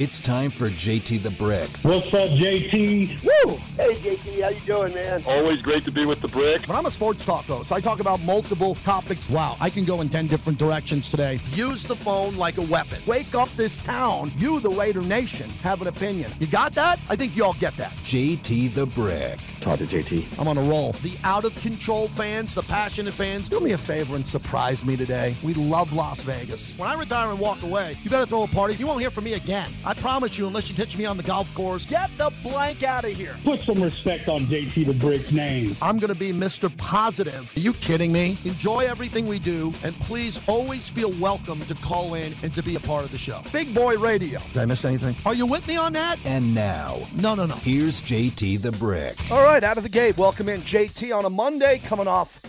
[0.00, 1.68] It's time for JT the Brick.
[1.82, 3.20] What's up, JT?
[3.24, 3.56] Woo!
[3.76, 5.24] Hey, JT, how you doing, man?
[5.26, 6.64] Always great to be with the Brick.
[6.68, 7.72] But I'm a sports talk host.
[7.72, 9.28] I talk about multiple topics.
[9.28, 11.40] Wow, I can go in 10 different directions today.
[11.50, 13.00] Use the phone like a weapon.
[13.08, 14.30] Wake up this town.
[14.36, 16.30] You, the Raider Nation, have an opinion.
[16.38, 17.00] You got that?
[17.08, 17.90] I think you all get that.
[18.04, 19.40] JT the Brick.
[19.68, 20.38] Talk to JT.
[20.38, 20.92] I'm on a roll.
[21.02, 24.96] The out of control fans, the passionate fans, do me a favor and surprise me
[24.96, 25.36] today.
[25.42, 26.72] We love Las Vegas.
[26.78, 28.76] When I retire and walk away, you better throw a party.
[28.76, 29.68] You won't hear from me again.
[29.84, 33.04] I promise you, unless you catch me on the golf course, get the blank out
[33.04, 33.36] of here.
[33.44, 35.76] Put some respect on JT the Brick's name.
[35.82, 36.74] I'm going to be Mr.
[36.78, 37.54] Positive.
[37.54, 38.38] Are you kidding me?
[38.46, 42.76] Enjoy everything we do, and please always feel welcome to call in and to be
[42.76, 43.42] a part of the show.
[43.52, 44.38] Big Boy Radio.
[44.54, 45.14] Did I miss anything?
[45.26, 46.18] Are you with me on that?
[46.24, 47.56] And now, No, no, no.
[47.56, 49.30] here's JT the Brick.
[49.30, 52.40] All right, out of the gate, welcome in JT on a Monday, coming off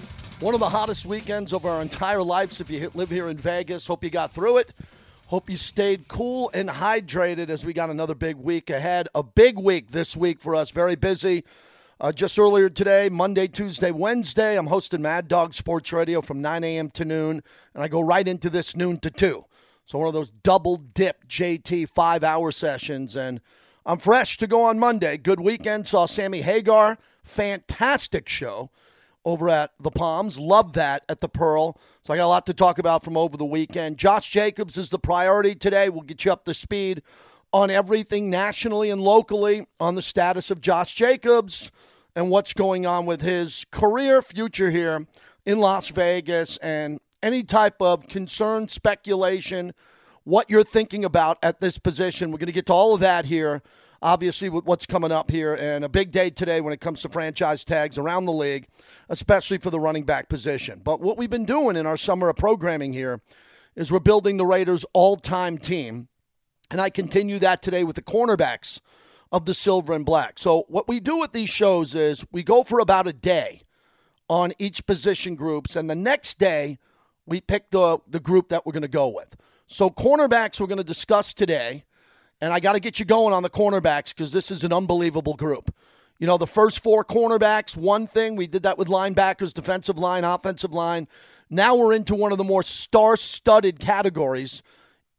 [0.41, 2.61] one of the hottest weekends of our entire lives.
[2.61, 4.73] If you live here in Vegas, hope you got through it.
[5.25, 9.07] Hope you stayed cool and hydrated as we got another big week ahead.
[9.15, 11.45] A big week this week for us, very busy.
[11.99, 16.63] Uh, just earlier today, Monday, Tuesday, Wednesday, I'm hosting Mad Dog Sports Radio from 9
[16.63, 16.89] a.m.
[16.91, 17.41] to noon,
[17.73, 19.45] and I go right into this noon to 2.
[19.85, 23.41] So one of those double dip JT five hour sessions, and
[23.89, 25.17] I'm fresh to go on Monday.
[25.17, 25.87] Good weekend.
[25.87, 28.69] Saw Sammy Hagar, fantastic show
[29.25, 30.37] over at the Palms.
[30.37, 31.75] Love that at the Pearl.
[32.03, 33.97] So I got a lot to talk about from over the weekend.
[33.97, 35.89] Josh Jacobs is the priority today.
[35.89, 37.01] We'll get you up to speed
[37.51, 41.71] on everything nationally and locally on the status of Josh Jacobs
[42.15, 45.07] and what's going on with his career future here
[45.47, 49.73] in Las Vegas and any type of concern, speculation,
[50.29, 52.29] what you're thinking about at this position.
[52.29, 53.63] We're going to get to all of that here,
[53.99, 55.55] obviously, with what's coming up here.
[55.55, 58.67] And a big day today when it comes to franchise tags around the league,
[59.09, 60.81] especially for the running back position.
[60.83, 63.21] But what we've been doing in our summer of programming here
[63.75, 66.09] is we're building the Raiders' all time team.
[66.69, 68.79] And I continue that today with the cornerbacks
[69.31, 70.37] of the silver and black.
[70.37, 73.63] So, what we do with these shows is we go for about a day
[74.29, 76.77] on each position groups, and the next day
[77.25, 79.35] we pick the, the group that we're going to go with.
[79.71, 81.83] So, cornerbacks we're going to discuss today,
[82.41, 85.35] and I got to get you going on the cornerbacks because this is an unbelievable
[85.35, 85.71] group.
[86.17, 90.23] You know, the first four cornerbacks, one thing, we did that with linebackers, defensive line,
[90.23, 91.07] offensive line.
[91.51, 94.63] Now we're into one of the more star studded categories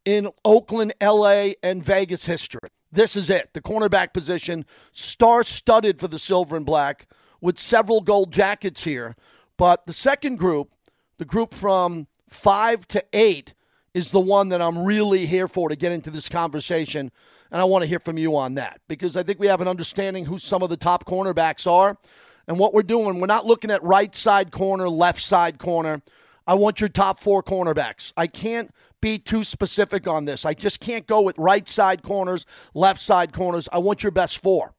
[0.05, 2.69] in Oakland, LA, and Vegas history.
[2.91, 3.51] This is it.
[3.53, 7.07] The cornerback position, star studded for the silver and black,
[7.41, 9.15] with several gold jackets here.
[9.57, 10.73] But the second group,
[11.19, 13.55] the group from five to eight,
[13.95, 17.11] is the one that I'm really here for to get into this conversation.
[17.51, 19.69] And I want to hear from you on that because I think we have an
[19.69, 21.99] understanding who some of the top cornerbacks are
[22.47, 23.21] and what we're doing.
[23.21, 26.03] We're not looking at right side corner, left side corner.
[26.47, 28.13] I want your top four cornerbacks.
[28.17, 30.45] I can't be too specific on this.
[30.45, 33.69] I just can't go with right side corners, left side corners.
[33.73, 34.75] I want your best four.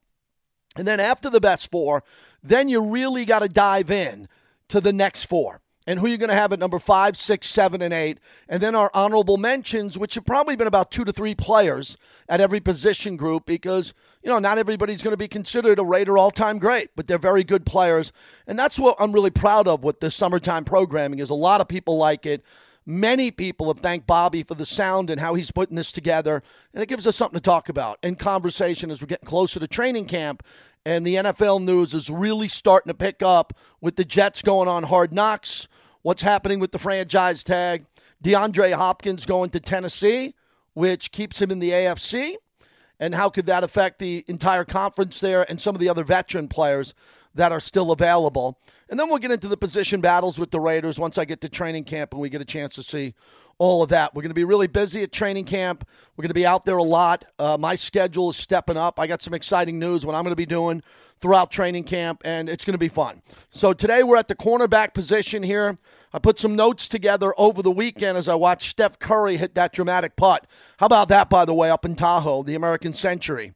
[0.78, 2.04] And then after the best four,
[2.42, 4.30] then you really got to dive in
[4.70, 7.82] to the next four and who you're going to have at number five, six, seven,
[7.82, 8.20] and eight.
[8.48, 11.98] And then our honorable mentions, which have probably been about two to three players
[12.30, 13.94] at every position group because,
[14.24, 17.18] you know, not everybody's going to be considered a Raider all time great, but they're
[17.18, 18.12] very good players.
[18.48, 21.68] And that's what I'm really proud of with the summertime programming is a lot of
[21.68, 22.44] people like it.
[22.86, 26.42] Many people have thanked Bobby for the sound and how he's putting this together.
[26.74, 29.68] And it gives us something to talk about in conversation as we're getting closer to
[29.68, 30.44] training camp.
[30.86, 34.84] And the NFL news is really starting to pick up with the Jets going on
[34.84, 35.68] hard knocks.
[36.02, 37.86] What's happening with the franchise tag?
[38.24, 40.34] DeAndre Hopkins going to Tennessee,
[40.74, 42.36] which keeps him in the AFC.
[43.00, 46.48] And how could that affect the entire conference there and some of the other veteran
[46.48, 46.94] players
[47.36, 48.60] that are still available?
[48.90, 51.50] And then we'll get into the position battles with the Raiders once I get to
[51.50, 53.14] training camp and we get a chance to see
[53.62, 54.16] all of that.
[54.16, 55.88] We're going to be really busy at training camp.
[56.18, 57.26] We're going to be out there a lot.
[57.38, 59.00] Uh, my schedule is stepping up.
[59.00, 60.82] I got some exciting news what I'm going to be doing
[61.20, 63.22] throughout training camp, and it's going to be fun.
[63.52, 65.76] So today we're at the cornerback position here.
[66.12, 69.74] I put some notes together over the weekend as I watched Steph Curry hit that
[69.74, 70.48] dramatic putt.
[70.80, 73.54] How about that, by the way, up in Tahoe, the American Century?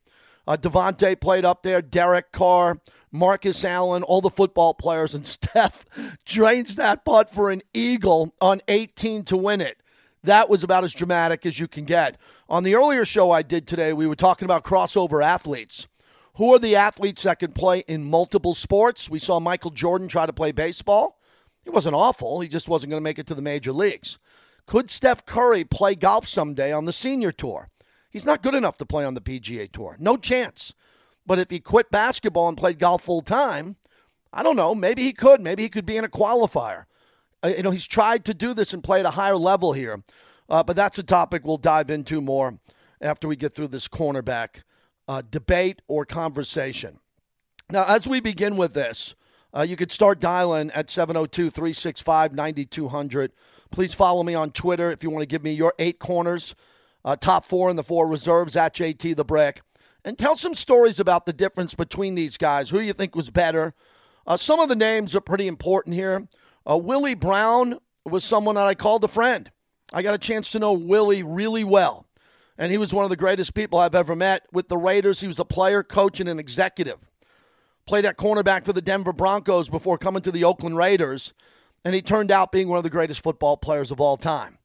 [0.47, 2.79] Uh, Devontae played up there, Derek Carr,
[3.11, 5.83] Marcus Allen, all the football players, and Steph
[6.25, 9.81] drains that putt for an eagle on 18 to win it.
[10.25, 12.17] That was about as dramatic as you can get.
[12.49, 15.87] On the earlier show I did today, we were talking about crossover athletes.
[16.35, 19.09] Who are the athletes that can play in multiple sports?
[19.09, 21.19] We saw Michael Jordan try to play baseball.
[21.63, 24.17] He wasn't awful, he just wasn't going to make it to the major leagues.
[24.65, 27.69] Could Steph Curry play golf someday on the senior tour?
[28.09, 29.95] He's not good enough to play on the PGA Tour.
[29.99, 30.73] No chance.
[31.25, 33.75] But if he quit basketball and played golf full time,
[34.33, 34.73] I don't know.
[34.73, 35.41] Maybe he could.
[35.41, 36.85] Maybe he could be in a qualifier.
[37.45, 40.01] Uh, you know, he's tried to do this and play at a higher level here.
[40.49, 42.59] Uh, but that's a topic we'll dive into more
[43.01, 44.63] after we get through this cornerback
[45.07, 46.99] uh, debate or conversation.
[47.69, 49.15] Now, as we begin with this,
[49.55, 53.31] uh, you could start dialing at 702 365 9200.
[53.71, 56.55] Please follow me on Twitter if you want to give me your eight corners,
[57.03, 59.61] uh, top four and the four reserves at JT the Brick.
[60.03, 62.69] And tell some stories about the difference between these guys.
[62.69, 63.73] Who do you think was better?
[64.27, 66.27] Uh, some of the names are pretty important here.
[66.69, 69.51] Uh, Willie Brown was someone that I called a friend.
[69.93, 72.05] I got a chance to know Willie really well.
[72.57, 74.43] And he was one of the greatest people I've ever met.
[74.51, 76.99] With the Raiders, he was a player, coach, and an executive.
[77.85, 81.33] Played at cornerback for the Denver Broncos before coming to the Oakland Raiders.
[81.83, 84.57] And he turned out being one of the greatest football players of all time.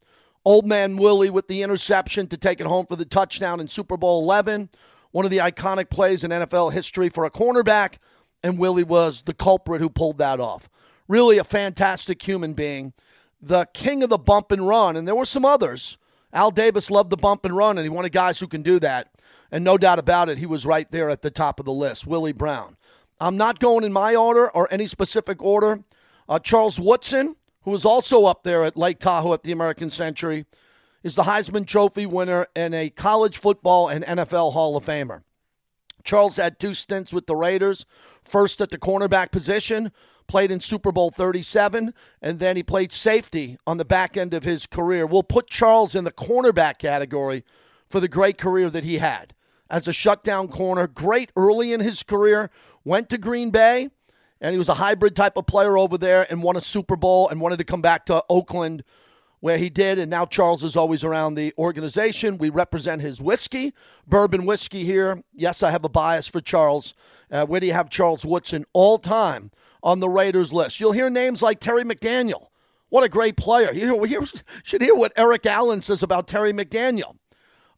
[0.45, 3.99] Old man Willie with the interception to take it home for the touchdown in Super
[3.99, 4.71] Bowl 11.
[5.11, 7.97] One of the iconic plays in NFL history for a cornerback.
[8.43, 10.71] And Willie was the culprit who pulled that off.
[11.11, 12.93] Really a fantastic human being
[13.43, 15.99] the king of the bump and run, and there were some others.
[16.33, 19.11] Al Davis loved the bump and run, and he wanted guys who can do that.
[19.51, 22.07] And no doubt about it, he was right there at the top of the list,
[22.07, 22.77] Willie Brown.
[23.19, 25.83] I'm not going in my order or any specific order.
[26.29, 30.47] Uh, Charles Woodson, who was also up there at Lake Tahoe at the American Century,
[31.03, 35.23] is the Heisman Trophy winner and a college football and NFL Hall of Famer.
[36.05, 37.85] Charles had two stints with the Raiders,
[38.25, 39.91] first at the cornerback position,
[40.31, 41.93] played in Super Bowl 37,
[42.23, 45.05] and then he played safety on the back end of his career.
[45.05, 47.43] We'll put Charles in the cornerback category
[47.89, 49.35] for the great career that he had
[49.69, 50.87] as a shutdown corner.
[50.87, 52.49] Great early in his career,
[52.85, 53.91] went to Green Bay,
[54.41, 57.29] and he was a hybrid type of player over there and won a Super Bowl
[57.29, 58.85] and wanted to come back to Oakland
[59.41, 62.39] where he did, and now Charles is always around the organization.
[62.39, 63.73] We represent his whiskey,
[64.07, 65.25] bourbon whiskey here.
[65.35, 66.95] Yes, I have a bias for Charles.
[67.31, 69.51] Uh, where do you have Charles Woodson all time
[69.83, 70.81] on the Raiders list.
[70.81, 72.47] You'll hear names like Terry McDaniel.
[72.89, 73.73] What a great player.
[73.73, 74.27] You
[74.65, 77.17] should hear what Eric Allen says about Terry McDaniel,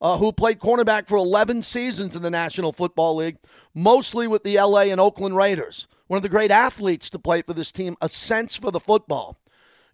[0.00, 3.36] uh, who played cornerback for 11 seasons in the National Football League,
[3.74, 5.86] mostly with the LA and Oakland Raiders.
[6.06, 9.38] One of the great athletes to play for this team, a sense for the football.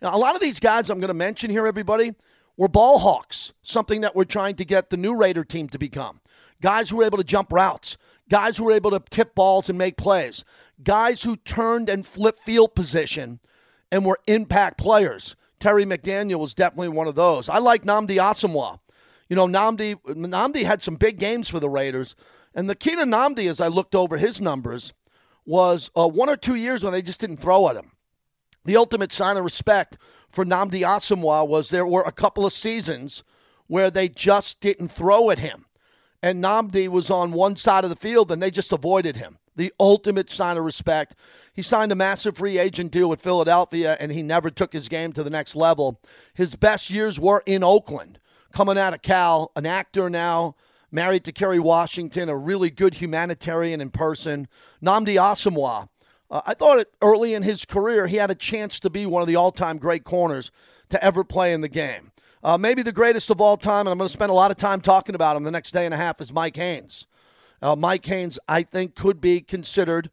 [0.01, 2.15] Now, a lot of these guys I'm going to mention here, everybody,
[2.57, 6.21] were ball hawks, something that we're trying to get the new Raider team to become.
[6.61, 7.97] Guys who were able to jump routes,
[8.29, 10.45] guys who were able to tip balls and make plays,
[10.83, 13.41] guys who turned and flipped field position
[13.91, 15.37] and were impact players.
[15.61, 17.49] Terry McDaniel was definitely one of those.
[17.49, 18.79] I like Nnamdi Asomugha.
[19.29, 22.15] You know, Namdi, Nnamdi had some big games for the Raiders.
[22.55, 24.93] And the key to Nnamdi, as I looked over his numbers,
[25.45, 27.93] was uh, one or two years when they just didn't throw at him.
[28.65, 29.99] The ultimate sign of respect
[30.29, 33.25] for Nnamdi Asomugha was there were a couple of seasons
[33.67, 35.67] where they just didn't throw at him.
[36.23, 39.73] And Nnamdi was on one side of the field and they just avoided him the
[39.79, 41.15] ultimate sign of respect.
[41.53, 45.13] He signed a massive free agent deal with Philadelphia, and he never took his game
[45.13, 46.01] to the next level.
[46.33, 48.19] His best years were in Oakland,
[48.53, 50.55] coming out of Cal, an actor now,
[50.91, 54.49] married to Kerry Washington, a really good humanitarian in person.
[54.83, 55.89] Nnamdi Asomugha.
[56.31, 59.29] Uh, I thought early in his career he had a chance to be one of
[59.29, 60.51] the all-time great corners
[60.91, 62.13] to ever play in the game.
[62.43, 64.57] Uh, maybe the greatest of all time, and I'm going to spend a lot of
[64.57, 67.07] time talking about him the next day and a half, is Mike Haynes.
[67.61, 70.11] Uh, Mike Haynes, I think, could be considered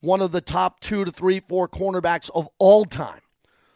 [0.00, 3.20] one of the top two to three, four cornerbacks of all time.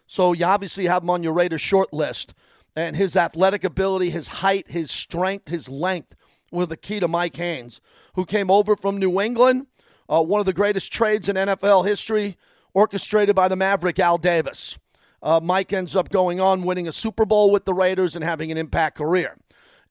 [0.07, 2.35] So you obviously have him on your Raiders short list.
[2.77, 6.17] And his athletic ability, his height, his strength, his length
[6.51, 7.81] were the key to Mike Haynes,
[8.15, 9.67] who came over from New England,
[10.09, 12.37] uh, one of the greatest trades in NFL history,
[12.73, 14.77] orchestrated by the Maverick Al Davis.
[15.23, 18.51] Uh, Mike ends up going on, winning a Super Bowl with the Raiders and having
[18.51, 19.37] an impact career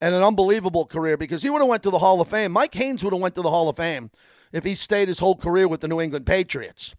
[0.03, 2.51] and an unbelievable career because he would have went to the Hall of Fame.
[2.51, 4.11] Mike Haynes would have went to the Hall of Fame
[4.51, 6.93] if he stayed his whole career with the New England Patriots.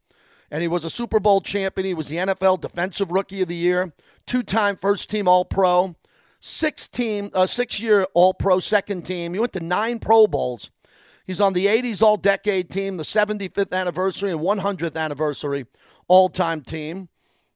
[0.51, 1.87] And he was a Super Bowl champion.
[1.87, 3.93] He was the NFL Defensive Rookie of the Year,
[4.27, 5.95] two-time first-team All-Pro,
[6.41, 9.35] six-team, uh, six-year All-Pro second team.
[9.35, 10.71] He went to nine Pro Bowls.
[11.27, 15.67] He's on the 80s All-Decade team, the 75th anniversary and 100th anniversary
[16.09, 17.11] All-Time team.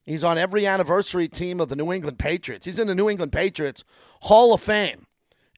[0.04, 2.66] He's on every anniversary team of the New England Patriots.
[2.66, 3.82] He's in the New England Patriots
[4.20, 5.06] Hall of Fame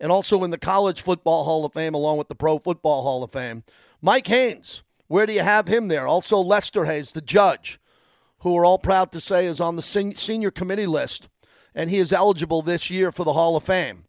[0.01, 3.23] and also in the College Football Hall of Fame, along with the Pro Football Hall
[3.23, 3.63] of Fame.
[4.01, 6.07] Mike Haynes, where do you have him there?
[6.07, 7.79] Also, Lester Hayes, the judge,
[8.39, 11.29] who we're all proud to say is on the senior committee list,
[11.75, 14.05] and he is eligible this year for the Hall of Fame.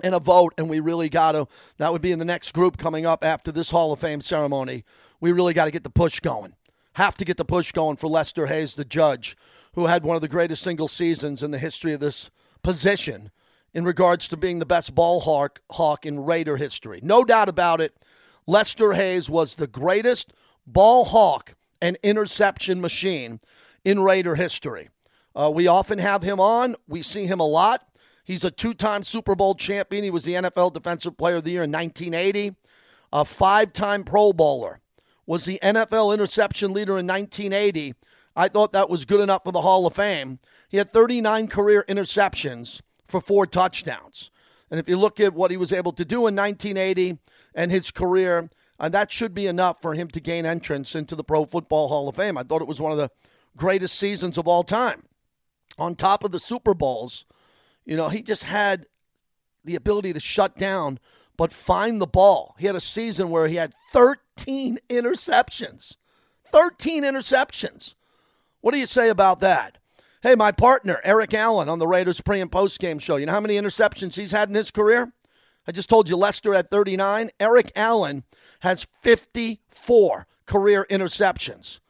[0.00, 2.76] And a vote, and we really got to, that would be in the next group
[2.76, 4.84] coming up after this Hall of Fame ceremony.
[5.20, 6.54] We really got to get the push going.
[6.94, 9.36] Have to get the push going for Lester Hayes, the judge,
[9.74, 12.30] who had one of the greatest single seasons in the history of this
[12.62, 13.30] position
[13.74, 17.00] in regards to being the best ball hawk, hawk in Raider history.
[17.02, 17.96] No doubt about it.
[18.46, 20.32] Lester Hayes was the greatest
[20.66, 23.40] ball hawk and interception machine
[23.84, 24.88] in Raider history.
[25.34, 26.76] Uh, we often have him on.
[26.86, 27.86] We see him a lot.
[28.24, 30.04] He's a two time Super Bowl champion.
[30.04, 32.54] He was the NFL Defensive Player of the Year in 1980,
[33.12, 34.80] a five time Pro Bowler,
[35.26, 37.94] was the NFL interception leader in 1980.
[38.36, 40.38] I thought that was good enough for the Hall of Fame.
[40.68, 42.80] He had 39 career interceptions
[43.12, 44.30] for four touchdowns.
[44.70, 47.18] And if you look at what he was able to do in 1980
[47.54, 48.50] and his career,
[48.80, 52.08] and that should be enough for him to gain entrance into the Pro Football Hall
[52.08, 52.36] of Fame.
[52.36, 53.10] I thought it was one of the
[53.56, 55.04] greatest seasons of all time.
[55.78, 57.24] On top of the Super Bowls,
[57.84, 58.86] you know, he just had
[59.64, 60.98] the ability to shut down
[61.36, 62.54] but find the ball.
[62.58, 65.96] He had a season where he had 13 interceptions.
[66.46, 67.94] 13 interceptions.
[68.60, 69.78] What do you say about that?
[70.22, 73.16] Hey, my partner, Eric Allen, on the Raiders pre and post game show.
[73.16, 75.12] You know how many interceptions he's had in his career?
[75.66, 77.30] I just told you Lester at 39.
[77.40, 78.22] Eric Allen
[78.60, 81.80] has 54 career interceptions.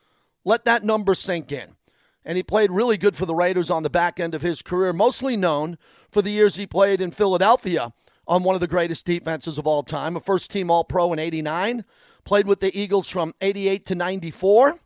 [0.47, 1.77] Let that number sink in.
[2.25, 4.95] And he played really good for the Raiders on the back end of his career,
[4.95, 5.77] mostly known
[6.11, 7.93] for the years he played in Philadelphia
[8.27, 11.19] on one of the greatest defenses of all time, a first team All Pro in
[11.19, 11.85] 89,
[12.25, 14.81] played with the Eagles from 88 to 94,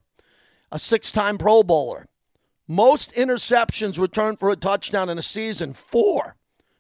[0.73, 2.09] a six time Pro Bowler.
[2.69, 6.37] Most interceptions returned for a touchdown in a season, four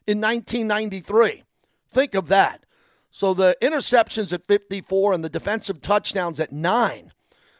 [0.06, 1.44] in 1993.
[1.88, 2.64] Think of that.
[3.10, 7.12] So the interceptions at 54 and the defensive touchdowns at nine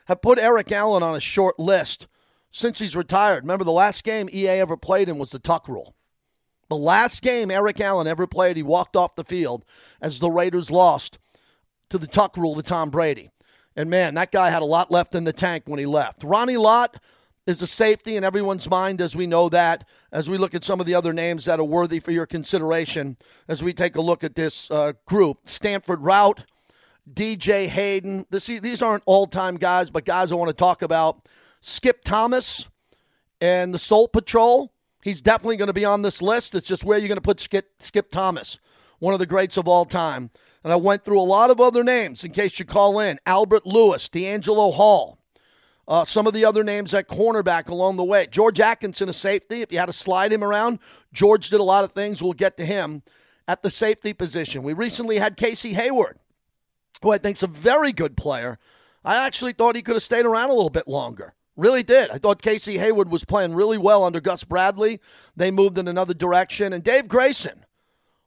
[0.06, 2.08] have put Eric Allen on a short list
[2.50, 3.44] since he's retired.
[3.44, 5.94] Remember, the last game EA ever played in was the Tuck Rule.
[6.68, 9.64] The last game Eric Allen ever played, he walked off the field
[10.00, 11.18] as the Raiders lost
[11.90, 13.30] to the Tuck Rule to Tom Brady.
[13.76, 16.24] And man, that guy had a lot left in the tank when he left.
[16.24, 16.98] Ronnie Lott
[17.46, 20.80] is a safety in everyone's mind as we know that, as we look at some
[20.80, 23.16] of the other names that are worthy for your consideration
[23.48, 25.38] as we take a look at this uh, group.
[25.44, 26.44] Stanford Routt,
[27.12, 28.26] DJ Hayden.
[28.30, 31.28] This, these aren't all time guys, but guys I want to talk about.
[31.60, 32.66] Skip Thomas
[33.40, 34.72] and the Soul Patrol.
[35.02, 36.56] He's definitely going to be on this list.
[36.56, 38.58] It's just where you're going to put Skip, Skip Thomas,
[38.98, 40.30] one of the greats of all time.
[40.64, 43.66] And I went through a lot of other names in case you call in Albert
[43.66, 45.20] Lewis, DeAngelo Hall,
[45.88, 48.26] uh, some of the other names at cornerback along the way.
[48.30, 49.62] George Atkinson, a safety.
[49.62, 50.80] If you had to slide him around,
[51.12, 52.22] George did a lot of things.
[52.22, 53.02] We'll get to him
[53.46, 54.62] at the safety position.
[54.62, 56.18] We recently had Casey Hayward,
[57.02, 58.58] who I think is a very good player.
[59.04, 61.34] I actually thought he could have stayed around a little bit longer.
[61.56, 62.10] Really did.
[62.10, 65.00] I thought Casey Hayward was playing really well under Gus Bradley.
[65.36, 66.72] They moved in another direction.
[66.72, 67.64] And Dave Grayson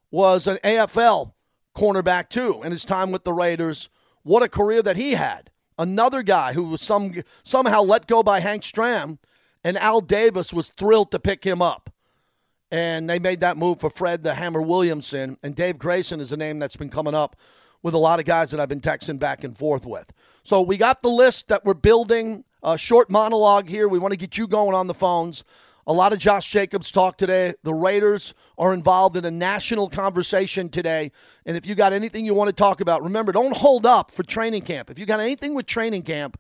[0.09, 1.33] was an AFL
[1.75, 3.89] cornerback, too, in his time with the Raiders.
[4.23, 8.39] What a career that he had another guy who was some somehow let go by
[8.39, 9.17] Hank Stram,
[9.63, 11.89] and Al Davis was thrilled to pick him up.
[12.71, 15.38] And they made that move for Fred the Hammer Williamson.
[15.41, 17.36] And Dave Grayson is a name that's been coming up
[17.81, 20.05] with a lot of guys that I've been texting back and forth with.
[20.43, 22.43] So we got the list that we're building.
[22.62, 23.88] A short monologue here.
[23.88, 25.45] We want to get you going on the phones.
[25.89, 27.55] A lot of Josh Jacobs talk today.
[27.63, 31.12] The Raiders are involved in a national conversation today.
[31.48, 34.22] And if you got anything you want to talk about, remember, don't hold up for
[34.22, 34.91] training camp.
[34.91, 36.39] If you got anything with training camp,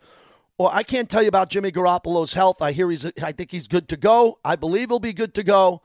[0.59, 2.61] well, I can't tell you about Jimmy Garoppolo's health.
[2.61, 4.37] I hear he's, I think he's good to go.
[4.45, 5.81] I believe he'll be good to go.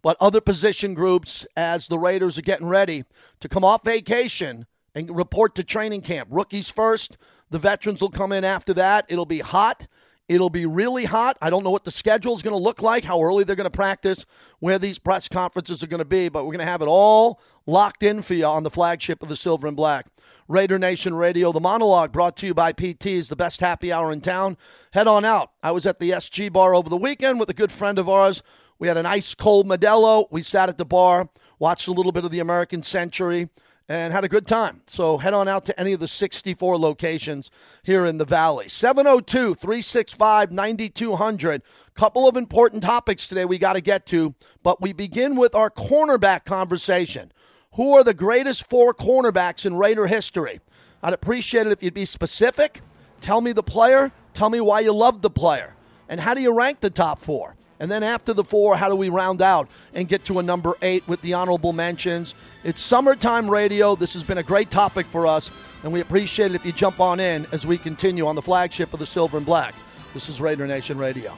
[0.00, 3.02] But other position groups, as the Raiders are getting ready
[3.40, 7.18] to come off vacation and report to training camp, rookies first,
[7.50, 9.06] the veterans will come in after that.
[9.08, 9.88] It'll be hot.
[10.28, 11.38] It'll be really hot.
[11.40, 13.70] I don't know what the schedule is going to look like, how early they're going
[13.70, 14.26] to practice,
[14.58, 17.40] where these press conferences are going to be, but we're going to have it all
[17.66, 20.06] locked in for you on the flagship of the Silver and Black.
[20.46, 24.20] Raider Nation Radio, the monologue brought to you by PT's, the best happy hour in
[24.20, 24.58] town.
[24.92, 25.52] Head on out.
[25.62, 28.42] I was at the SG bar over the weekend with a good friend of ours.
[28.78, 30.26] We had an ice cold Modelo.
[30.30, 33.48] We sat at the bar, watched a little bit of the American Century
[33.88, 34.82] and had a good time.
[34.86, 37.50] So head on out to any of the 64 locations
[37.82, 38.68] here in the Valley.
[38.68, 41.62] 702 365 9200.
[41.94, 45.70] Couple of important topics today we got to get to, but we begin with our
[45.70, 47.32] cornerback conversation.
[47.74, 50.60] Who are the greatest four cornerbacks in Raider history?
[51.02, 52.80] I'd appreciate it if you'd be specific.
[53.20, 54.12] Tell me the player.
[54.34, 55.74] Tell me why you love the player.
[56.08, 57.56] And how do you rank the top four?
[57.80, 60.74] And then after the four, how do we round out and get to a number
[60.82, 62.34] eight with the honorable mentions?
[62.64, 63.94] It's summertime radio.
[63.94, 65.50] This has been a great topic for us,
[65.84, 68.92] and we appreciate it if you jump on in as we continue on the flagship
[68.92, 69.74] of the Silver and Black.
[70.12, 71.36] This is Raider Nation Radio.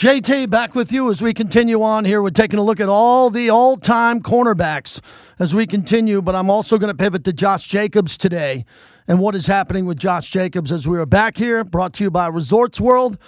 [0.00, 2.22] JT back with you as we continue on here.
[2.22, 5.02] We're taking a look at all the all time cornerbacks
[5.38, 8.64] as we continue, but I'm also going to pivot to Josh Jacobs today
[9.06, 12.10] and what is happening with Josh Jacobs as we are back here, brought to you
[12.10, 13.18] by Resorts World.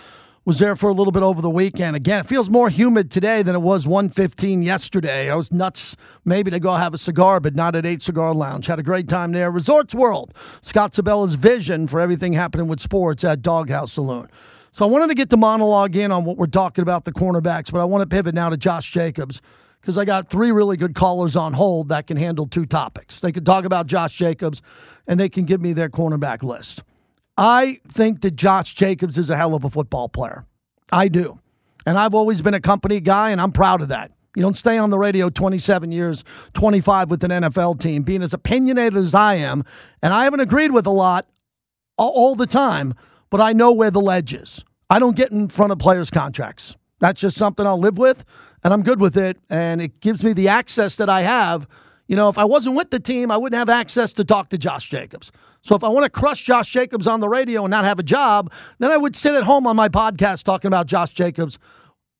[0.47, 1.95] Was there for a little bit over the weekend.
[1.95, 5.31] Again, it feels more humid today than it was 115 yesterday.
[5.31, 8.65] I was nuts maybe to go have a cigar, but not at 8 Cigar Lounge.
[8.65, 9.51] Had a great time there.
[9.51, 14.27] Resorts World, Scott Sibella's vision for everything happening with sports at Dawg House Saloon.
[14.75, 17.71] So I wanted to get the monologue in on what we're talking about the cornerbacks,
[17.71, 19.43] but I want to pivot now to Josh Jacobs
[19.79, 23.21] because I got three really good callers on hold that can handle two topics.
[23.21, 24.63] They can talk about Josh Jacobs
[25.07, 26.85] and they can give me their cornerback list.
[27.37, 30.47] I think that Josh Jacobs is a hell of a football player.
[30.91, 31.39] I do.
[31.85, 34.13] And I've always been a company guy, and I'm proud of that.
[34.37, 36.25] You don't stay on the radio 27 years,
[36.55, 39.65] 25 with an NFL team, being as opinionated as I am.
[40.03, 41.27] And I haven't agreed with a lot
[41.99, 42.95] all the time,
[43.33, 44.65] but I know where the ledge is.
[44.89, 46.77] I don't get in front of players' contracts.
[47.01, 48.25] That's just something I'll live with,
[48.63, 49.39] and I'm good with it.
[49.51, 51.67] And it gives me the access that I have
[52.09, 54.59] you know, if I wasn't with the team, I wouldn't have access to talk to
[54.59, 55.33] Josh Jacobs.
[55.63, 58.03] So if I want to crush Josh Jacobs on the radio and not have a
[58.03, 61.59] job, then I would sit at home on my podcast talking about Josh Jacobs'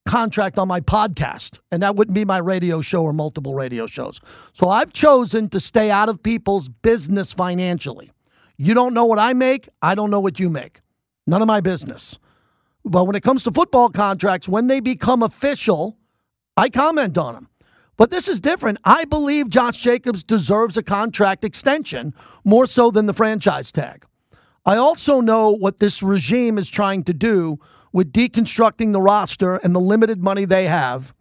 [0.07, 1.59] contract on my podcast.
[1.71, 4.19] And that wouldn't be my radio show or multiple radio shows.
[4.53, 8.11] So I've chosen to stay out of people's business financially.
[8.57, 10.81] You don't know what I make, I don't know what you make.
[11.25, 12.19] None of my business.
[12.85, 15.97] But when it comes to football contracts, when they become official,
[16.57, 17.49] I comment on them.
[17.95, 18.79] But this is different.
[18.83, 22.13] I believe Josh Jacobs deserves a contract extension
[22.43, 24.05] more so than the franchise tag.
[24.65, 27.59] I also know what this regime is trying to do
[27.91, 31.13] with deconstructing the roster and the limited money they have,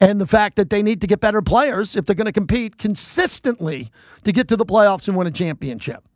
[0.00, 2.78] and the fact that they need to get better players if they're going to compete
[2.78, 3.90] consistently
[4.24, 6.08] to get to the playoffs and win a championship.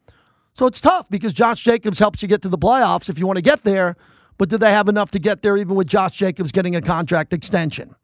[0.55, 3.39] So it's tough because Josh Jacobs helps you get to the playoffs if you want
[3.39, 3.97] to get there,
[4.39, 7.33] but do they have enough to get there even with Josh Jacobs getting a contract
[7.33, 7.95] extension?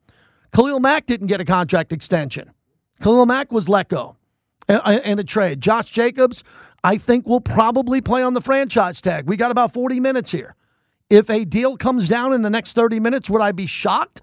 [0.52, 2.50] Khalil Mack didn't get a contract extension.
[3.00, 4.16] Khalil Mack was let go
[4.68, 5.60] in a trade.
[5.60, 6.42] Josh Jacobs,
[6.82, 9.28] I think, will probably play on the franchise tag.
[9.28, 10.56] We got about 40 minutes here.
[11.08, 14.22] If a deal comes down in the next 30 minutes, would I be shocked?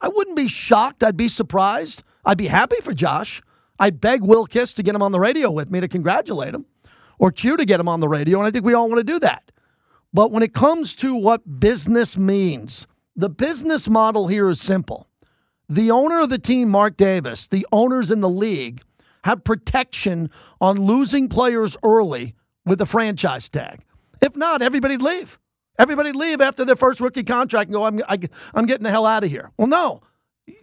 [0.00, 1.02] I wouldn't be shocked.
[1.02, 2.02] I'd be surprised.
[2.24, 3.40] I'd be happy for Josh.
[3.78, 6.66] I'd beg Will Kiss to get him on the radio with me to congratulate him,
[7.18, 9.04] or Q to get him on the radio, and I think we all want to
[9.04, 9.50] do that.
[10.12, 15.06] But when it comes to what business means, the business model here is simple.
[15.68, 18.82] The owner of the team, Mark Davis, the owners in the league
[19.24, 23.80] have protection on losing players early with a franchise tag.
[24.22, 25.38] If not, everybody'd leave.
[25.78, 28.20] Everybody'd leave after their first rookie contract and go, I'm, I, am
[28.54, 29.50] i am getting the hell out of here.
[29.56, 30.00] Well, no.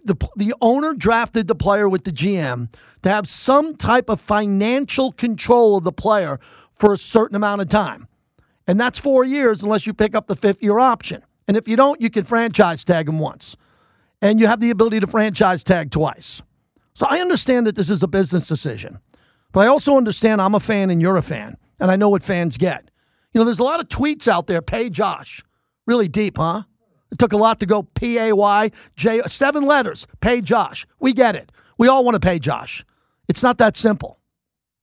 [0.04, 2.72] The, the owner drafted the player with the GM
[3.02, 6.38] to have some type of financial control of the player
[6.72, 8.08] for a certain amount of time.
[8.66, 11.22] And that's four years unless you pick up the fifth year option.
[11.48, 13.56] And if you don't, you can franchise tag him once
[14.22, 16.42] and you have the ability to franchise tag twice.
[16.94, 18.98] So I understand that this is a business decision,
[19.52, 22.22] but I also understand I'm a fan and you're a fan, and I know what
[22.22, 22.90] fans get.
[23.32, 24.62] You know, there's a lot of tweets out there.
[24.62, 25.42] Pay Josh.
[25.86, 26.62] Really deep, huh?
[27.10, 30.06] It took a lot to go P A Y J, seven letters.
[30.20, 30.86] Pay Josh.
[30.98, 31.52] We get it.
[31.78, 32.84] We all want to pay Josh.
[33.28, 34.18] It's not that simple.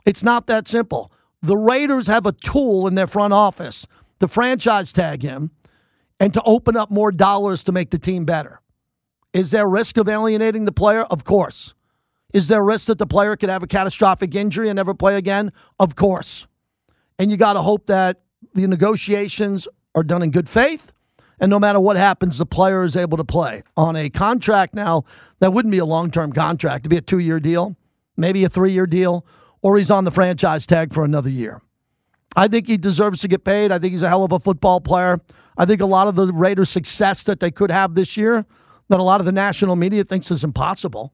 [0.05, 1.11] It's not that simple.
[1.41, 3.85] The Raiders have a tool in their front office
[4.19, 5.51] to franchise tag him
[6.19, 8.61] and to open up more dollars to make the team better.
[9.33, 11.01] Is there risk of alienating the player?
[11.03, 11.73] Of course.
[12.33, 15.51] Is there risk that the player could have a catastrophic injury and never play again?
[15.79, 16.47] Of course.
[17.19, 18.21] And you got to hope that
[18.53, 20.92] the negotiations are done in good faith.
[21.43, 25.03] And no matter what happens, the player is able to play on a contract now
[25.41, 26.83] that wouldn't be a long term contract.
[26.83, 27.75] It'd be a two year deal,
[28.15, 29.25] maybe a three year deal,
[29.61, 31.59] or he's on the franchise tag for another year.
[32.33, 33.73] I think he deserves to get paid.
[33.73, 35.19] I think he's a hell of a football player.
[35.57, 38.45] I think a lot of the Raiders' success that they could have this year
[38.87, 41.13] that a lot of the national media thinks is impossible.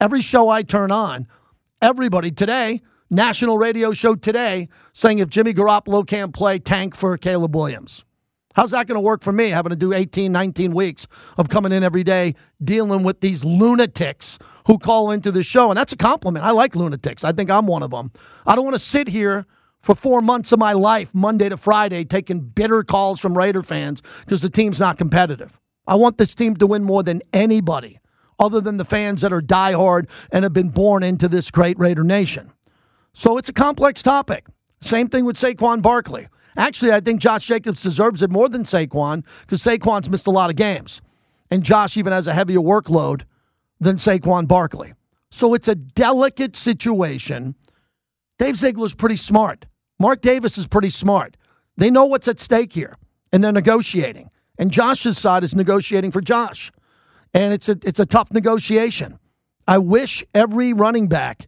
[0.00, 1.26] Every show I turn on,
[1.82, 7.54] everybody today, national radio show today, saying if Jimmy Garoppolo can't play, tank for Caleb
[7.54, 8.05] Williams.
[8.56, 11.72] How's that going to work for me, having to do 18, 19 weeks of coming
[11.72, 15.70] in every day, dealing with these lunatics who call into the show?
[15.70, 16.42] And that's a compliment.
[16.42, 17.22] I like lunatics.
[17.22, 18.10] I think I'm one of them.
[18.46, 19.44] I don't want to sit here
[19.82, 24.00] for four months of my life, Monday to Friday, taking bitter calls from Raider fans
[24.24, 25.60] because the team's not competitive.
[25.86, 27.98] I want this team to win more than anybody
[28.38, 32.04] other than the fans that are diehard and have been born into this great Raider
[32.04, 32.50] nation.
[33.12, 34.46] So it's a complex topic.
[34.80, 36.28] Same thing with Saquon Barkley.
[36.56, 40.50] Actually, I think Josh Jacobs deserves it more than Saquon because Saquon's missed a lot
[40.50, 41.02] of games.
[41.50, 43.22] And Josh even has a heavier workload
[43.78, 44.94] than Saquon Barkley.
[45.30, 47.54] So it's a delicate situation.
[48.38, 49.66] Dave Ziegler's pretty smart.
[49.98, 51.36] Mark Davis is pretty smart.
[51.76, 52.96] They know what's at stake here,
[53.32, 56.72] and they're negotiating and Josh's side is negotiating for Josh,
[57.34, 59.18] and it's a it's a tough negotiation.
[59.68, 61.46] I wish every running back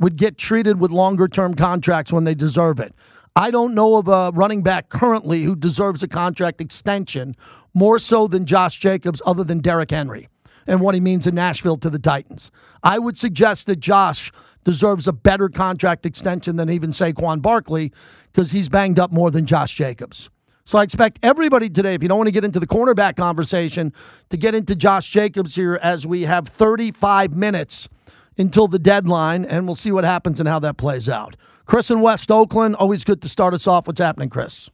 [0.00, 2.94] would get treated with longer term contracts when they deserve it.
[3.38, 7.36] I don't know of a running back currently who deserves a contract extension
[7.72, 10.26] more so than Josh Jacobs, other than Derrick Henry
[10.66, 12.50] and what he means in Nashville to the Titans.
[12.82, 14.32] I would suggest that Josh
[14.64, 17.92] deserves a better contract extension than even Saquon Barkley
[18.24, 20.30] because he's banged up more than Josh Jacobs.
[20.64, 23.92] So I expect everybody today, if you don't want to get into the cornerback conversation,
[24.30, 27.88] to get into Josh Jacobs here as we have 35 minutes
[28.36, 31.36] until the deadline, and we'll see what happens and how that plays out.
[31.68, 33.86] Chris in West Oakland, always good to start us off.
[33.86, 34.70] What's happening, Chris?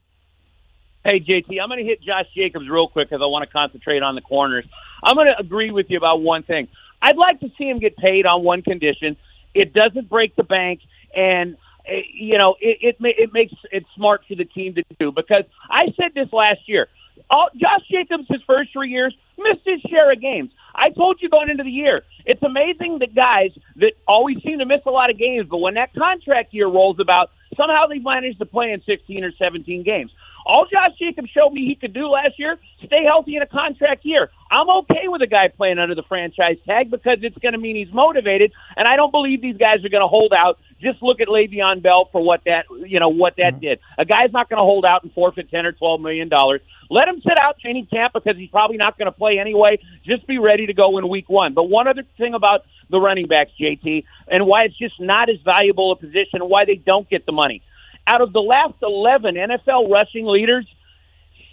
[1.04, 4.00] Hey, JT, I'm going to hit Josh Jacobs real quick because I want to concentrate
[4.04, 4.64] on the corners.
[5.02, 6.68] I'm going to agree with you about one thing.
[7.02, 9.16] I'd like to see him get paid on one condition.
[9.54, 10.82] It doesn't break the bank,
[11.14, 15.10] and eh, you know it it, it makes it smart for the team to do.
[15.10, 16.88] Because I said this last year.
[17.28, 20.50] All, Josh Jacobs, his first three years, missed his share of games.
[20.74, 24.66] I told you going into the year, it's amazing that guys that always seem to
[24.66, 28.38] miss a lot of games, but when that contract year rolls about, somehow they manage
[28.38, 30.10] to play in 16 or 17 games.
[30.46, 34.04] All Josh Jacobs showed me he could do last year, stay healthy in a contract
[34.04, 34.30] year.
[34.50, 37.76] I'm okay with a guy playing under the franchise tag because it's going to mean
[37.76, 40.58] he's motivated, and I don't believe these guys are going to hold out.
[40.84, 43.60] Just look at Le'Veon Bell for what that you know what that mm-hmm.
[43.60, 43.80] did.
[43.98, 46.60] A guy's not going to hold out and forfeit ten or twelve million dollars.
[46.90, 49.78] Let him sit out training camp because he's probably not going to play anyway.
[50.04, 51.54] Just be ready to go in week one.
[51.54, 55.36] But one other thing about the running backs, JT, and why it's just not as
[55.44, 57.62] valuable a position, and why they don't get the money
[58.06, 60.66] out of the last 11 NFL rushing leaders,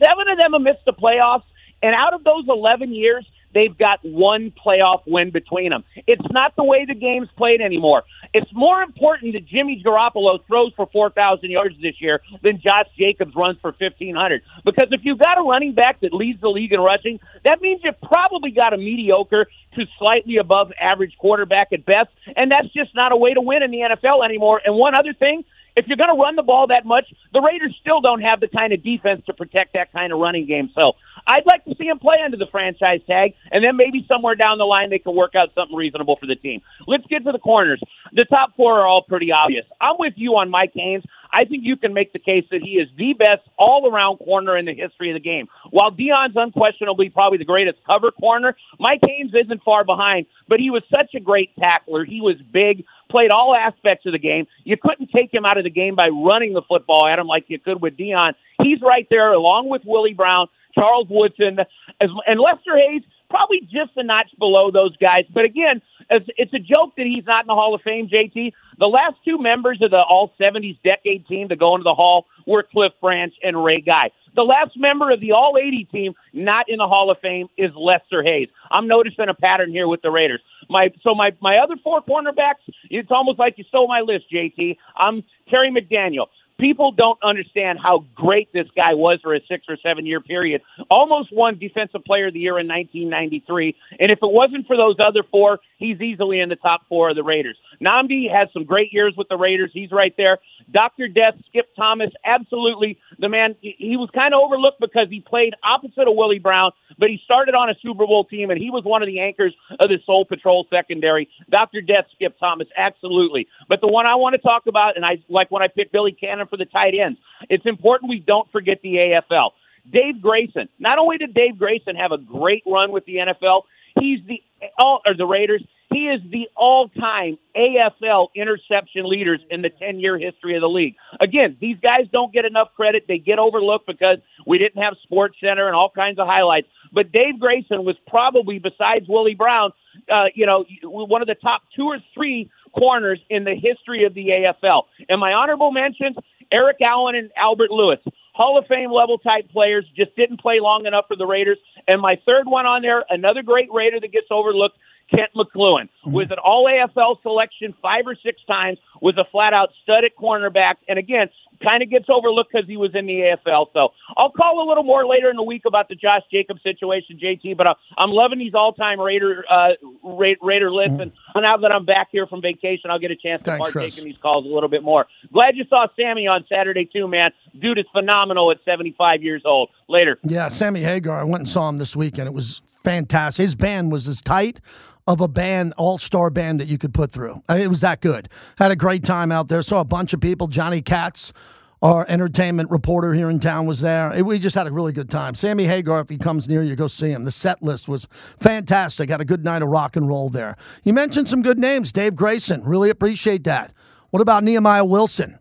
[0.04, 1.44] seven of them have missed the playoffs.
[1.84, 5.84] And out of those 11 years, they've got one playoff win between them.
[6.08, 8.04] It's not the way the game's played anymore.
[8.34, 13.36] It's more important that Jimmy Garoppolo throws for 4,000 yards this year than Josh Jacobs
[13.36, 14.42] runs for 1,500.
[14.64, 17.82] Because if you've got a running back that leads the league in rushing, that means
[17.84, 22.10] you've probably got a mediocre to slightly above average quarterback at best.
[22.36, 24.62] And that's just not a way to win in the NFL anymore.
[24.64, 25.44] And one other thing,
[25.76, 28.48] if you're going to run the ball that much, the Raiders still don't have the
[28.48, 30.70] kind of defense to protect that kind of running game.
[30.76, 30.94] So
[31.28, 34.58] I'd like to see him play under the franchise tag, and then maybe somewhere down
[34.58, 36.62] the line they can work out something reasonable for the team.
[36.88, 37.82] Let's get to the corners.
[38.14, 39.66] The top four are all pretty obvious.
[39.80, 41.04] I'm with you on Mike Haynes.
[41.34, 44.58] I think you can make the case that he is the best all around corner
[44.58, 45.48] in the history of the game.
[45.70, 50.70] While Deion's unquestionably probably the greatest cover corner, Mike Haynes isn't far behind, but he
[50.70, 52.04] was such a great tackler.
[52.04, 54.46] He was big, played all aspects of the game.
[54.66, 57.46] You couldn't take him out of the game by running the football at him like
[57.48, 58.34] you could with Deion.
[58.62, 61.60] He's right there along with Willie Brown, Charles Woodson,
[62.00, 65.24] as, and Lester Hayes probably just a notch below those guys.
[65.34, 68.52] But again, it's a joke that he's not in the Hall of Fame, JT.
[68.78, 72.26] The last two members of the All 70s decade team to go into the Hall
[72.46, 74.12] were Cliff Branch and Ray Guy.
[74.36, 77.72] The last member of the All 80 team not in the Hall of Fame is
[77.76, 78.50] Lester Hayes.
[78.70, 80.42] I'm noticing a pattern here with the Raiders.
[80.70, 84.78] My so my my other four cornerbacks, it's almost like you stole my list, JT.
[84.96, 86.28] I'm Terry McDaniel
[86.60, 90.62] people don't understand how great this guy was for a six or seven year period.
[90.90, 93.76] Almost won Defensive Player of the Year in 1993.
[94.00, 97.16] And if it wasn't for those other four, he's easily in the top four of
[97.16, 97.58] the Raiders.
[97.82, 99.72] Nnamdi has some great years with the Raiders.
[99.74, 100.40] He's right there.
[100.72, 101.08] Dr.
[101.08, 103.56] Death, Skip Thomas, absolutely the man.
[103.62, 107.56] He was kind of overlooked because he played opposite of Willie Brown, but he started
[107.56, 110.26] on a Super Bowl team and he was one of the anchors of the Soul
[110.26, 111.30] Patrol secondary.
[111.50, 111.82] Dr.
[111.82, 113.48] Death, Skip Thomas, absolutely.
[113.68, 116.12] But the one I want to talk about, and I like when I picked Billy
[116.12, 117.18] Cannon for the tight ends.
[117.50, 119.52] It's important we don't forget the AFL.
[119.92, 120.70] Dave Grayson.
[120.78, 123.64] Not only did Dave Grayson have a great run with the NFL,
[124.00, 124.44] he's the
[124.78, 125.64] all or the Raiders.
[125.92, 130.96] He is the all-time AFL interception leaders in the 10-year history of the league.
[131.20, 133.06] Again, these guys don't get enough credit.
[133.10, 136.68] They get overlooked because we didn't have Sports Center and all kinds of highlights.
[136.94, 139.72] But Dave Grayson was probably, besides Willie Brown,
[140.10, 144.14] uh, you know, one of the top two or three corners in the history of
[144.14, 144.84] the AFL.
[145.10, 146.16] And my honorable mentions,
[146.52, 148.00] Eric Allen and Albert Lewis.
[148.34, 151.58] Hall of Fame level type players, just didn't play long enough for the Raiders.
[151.88, 154.78] And my third one on there, another great Raider that gets overlooked,
[155.14, 156.14] Kent McCloughan, mm-hmm.
[156.14, 160.16] with an all AFL selection five or six times, was a flat out stud at
[160.16, 160.76] cornerback.
[160.88, 161.28] And again,
[161.62, 163.68] kind of gets overlooked because he was in the AFL.
[163.74, 167.20] So I'll call a little more later in the week about the Josh Jacobs situation,
[167.22, 167.58] JT.
[167.58, 171.02] But I'm loving these all-time Raider uh, Raider lists, mm-hmm.
[171.02, 173.98] and now that I'm back here from vacation, I'll get a chance to Thanks, partake
[173.98, 175.08] in these calls a little bit more.
[175.32, 177.32] Glad you saw Sammy on Saturday too, man.
[177.60, 179.70] Dude is phenomenal at 75 years old.
[179.88, 180.18] Later.
[180.24, 181.20] Yeah, Sammy Hagar.
[181.20, 182.28] I went and saw him this weekend.
[182.28, 183.44] It was fantastic.
[183.44, 184.62] His band was as tight
[185.08, 187.42] of a band, all star band that you could put through.
[187.50, 188.30] Uh, it was that good.
[188.58, 189.62] Had a great time out there.
[189.62, 190.48] Saw a bunch of people.
[190.48, 191.34] Johnny Kats
[191.82, 194.14] our entertainment reporter here in town was there.
[194.14, 195.34] It- we just had a really good time.
[195.34, 197.24] Sammy Hagar, if he comes near you, go see him.
[197.24, 199.10] The set list was fantastic.
[199.10, 200.56] Had a good night of rock and roll there.
[200.84, 201.92] You mentioned some good names.
[201.92, 203.74] Dave Grayson, really appreciate that.
[204.12, 205.40] What about Nemiah Wilson?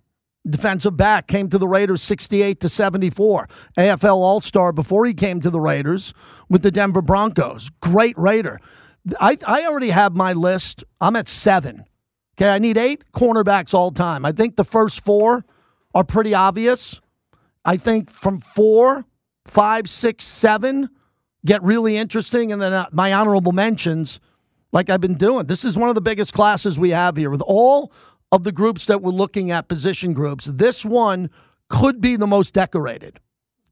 [0.48, 3.46] Defensive back came to the Raiders 68 to 74.
[3.76, 6.14] AFL All Star before he came to the Raiders
[6.48, 7.68] with the Denver Broncos.
[7.80, 8.58] Great Raider.
[9.20, 10.84] I, I already have my list.
[11.00, 11.84] I'm at seven.
[12.38, 14.24] Okay, I need eight cornerbacks all time.
[14.24, 15.44] I think the first four
[15.94, 17.00] are pretty obvious.
[17.64, 19.04] I think from four,
[19.46, 20.88] five, six, seven
[21.44, 22.52] get really interesting.
[22.52, 24.20] And then uh, my honorable mentions,
[24.72, 25.46] like I've been doing.
[25.46, 27.92] This is one of the biggest classes we have here with all
[28.32, 30.46] of the groups that we're looking at, position groups.
[30.46, 31.30] This one
[31.68, 33.18] could be the most decorated,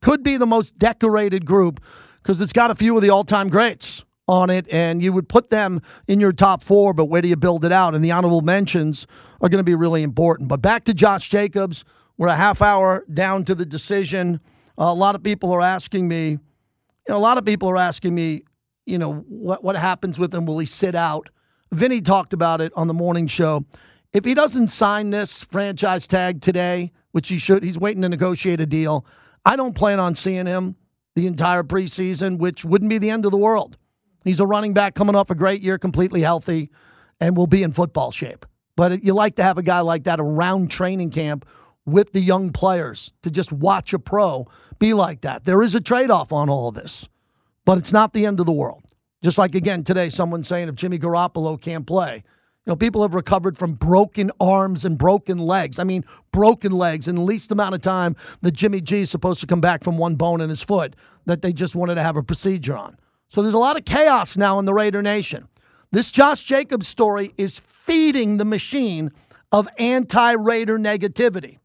[0.01, 1.81] could be the most decorated group
[2.23, 5.29] because it's got a few of the all time greats on it, and you would
[5.29, 7.95] put them in your top four, but where do you build it out?
[7.95, 9.07] And the honorable mentions
[9.41, 10.49] are going to be really important.
[10.49, 11.85] But back to Josh Jacobs.
[12.19, 14.41] We're a half hour down to the decision.
[14.77, 16.39] a lot of people are asking me, you
[17.09, 18.43] know, a lot of people are asking me,
[18.85, 20.45] you know, what, what happens with him?
[20.45, 21.31] Will he sit out?
[21.73, 23.65] Vinny talked about it on the morning show.
[24.13, 28.61] If he doesn't sign this franchise tag today, which he should, he's waiting to negotiate
[28.61, 29.07] a deal.
[29.45, 30.77] I don't plan on seeing him
[31.15, 33.77] the entire preseason, which wouldn't be the end of the world.
[34.25, 36.71] He's a running back coming off a great year, completely healthy,
[37.21, 38.45] and will be in football shape.
[38.77, 41.45] But you like to have a guy like that around training camp
[41.89, 44.47] with the young players to just watch a pro
[44.79, 45.45] be like that.
[45.45, 47.09] There is a trade off on all of this,
[47.65, 48.85] but it's not the end of the world.
[49.23, 52.23] Just like again today, someone saying if Jimmy Garoppolo can't play,
[52.69, 55.79] you know, people have recovered from broken arms and broken legs.
[55.79, 59.41] I mean, broken legs in the least amount of time that Jimmy G is supposed
[59.41, 62.17] to come back from one bone in his foot that they just wanted to have
[62.17, 62.97] a procedure on.
[63.29, 65.49] So there's a lot of chaos now in the Raider Nation.
[65.91, 69.11] This Josh Jacobs story is feeding the machine
[69.51, 71.59] of anti Raider negativity.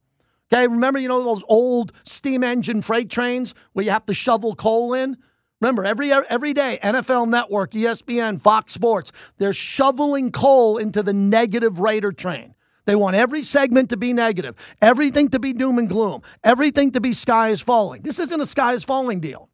[0.54, 4.54] Okay, remember, you know, those old steam engine freight trains where you have to shovel
[4.54, 5.18] coal in?
[5.60, 11.80] Remember, every every day, NFL Network, ESPN, Fox Sports, they're shoveling coal into the negative
[11.80, 12.54] Raider train.
[12.86, 17.02] They want every segment to be negative, everything to be doom and gloom, everything to
[17.02, 18.04] be sky is falling.
[18.04, 19.50] This isn't a sky is falling deal.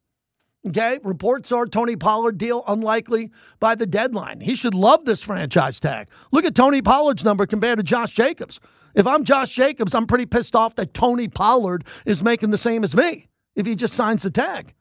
[0.67, 4.41] Okay, reports are Tony Pollard deal unlikely by the deadline.
[4.41, 6.09] He should love this franchise tag.
[6.31, 8.59] Look at Tony Pollard's number compared to Josh Jacobs.
[8.93, 12.83] If I'm Josh Jacobs, I'm pretty pissed off that Tony Pollard is making the same
[12.83, 14.73] as me if he just signs the tag.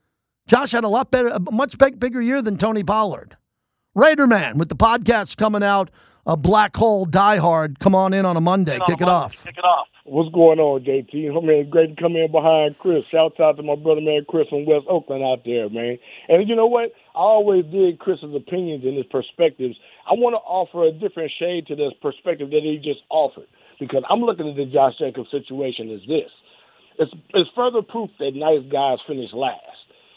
[0.48, 3.36] Josh had a lot better, a much big, bigger year than Tony Pollard.
[3.94, 5.90] Raider Man with the podcast coming out,
[6.26, 7.78] a black hole diehard.
[7.78, 8.78] Come on in on a Monday.
[8.86, 9.44] Kick it off.
[9.44, 9.88] Kick it off.
[10.04, 11.12] What's going on, JT?
[11.36, 13.04] I mean, great to come in behind Chris.
[13.06, 15.98] Shout out to my brother, man, Chris from West Oakland out there, man.
[16.28, 16.92] And you know what?
[17.14, 19.76] I always dig Chris's opinions and his perspectives.
[20.08, 23.48] I want to offer a different shade to this perspective that he just offered
[23.80, 26.30] because I'm looking at the Josh Jacobs situation as this.
[26.98, 29.76] It's, it's further proof that nice guys finish last.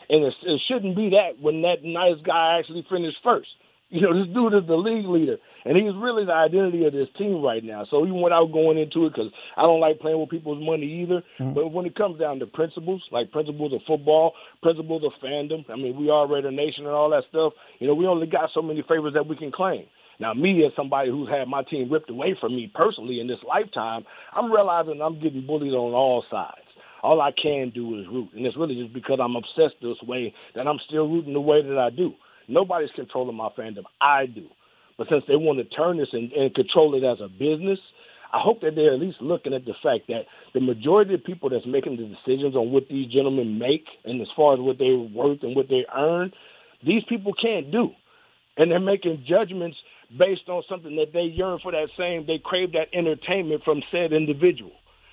[0.10, 3.49] And it's, it shouldn't be that when that nice guy actually finished first.
[3.93, 7.10] You know, this dude is the league leader, and he's really the identity of this
[7.17, 7.84] team right now.
[7.91, 11.21] So even without going into it, because I don't like playing with people's money either,
[11.38, 11.54] mm-hmm.
[11.54, 14.32] but when it comes down to principles, like principles of football,
[14.63, 17.51] principles of fandom, I mean, we are Raider Nation and all that stuff.
[17.80, 19.84] You know, we only got so many favors that we can claim.
[20.21, 23.43] Now, me as somebody who's had my team ripped away from me personally in this
[23.45, 26.63] lifetime, I'm realizing I'm getting bullied on all sides.
[27.04, 30.34] All I can do is root, and it's really just because I'm obsessed this way
[30.56, 32.13] that I'm still rooting the way that I do.
[32.51, 33.83] Nobody's controlling my fandom.
[33.99, 34.47] I do.
[34.97, 37.79] But since they want to turn this and, and control it as a business,
[38.33, 41.49] I hope that they're at least looking at the fact that the majority of people
[41.49, 44.95] that's making the decisions on what these gentlemen make and as far as what they're
[44.95, 46.31] worth and what they earn,
[46.85, 47.89] these people can't do.
[48.57, 49.77] And they're making judgments
[50.17, 54.13] based on something that they yearn for that same, they crave that entertainment from said
[54.13, 54.71] individual.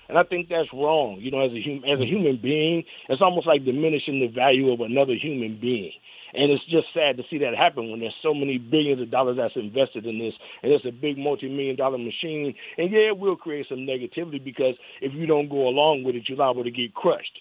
[0.09, 1.17] And I think that's wrong.
[1.21, 4.73] You know, as a hum- as a human being, it's almost like diminishing the value
[4.73, 5.91] of another human being.
[6.33, 9.37] And it's just sad to see that happen when there's so many billions of dollars
[9.37, 12.53] that's invested in this, and it's a big multi-million dollar machine.
[12.77, 16.27] And yeah, it will create some negativity because if you don't go along with it,
[16.27, 17.39] you're liable to get crushed.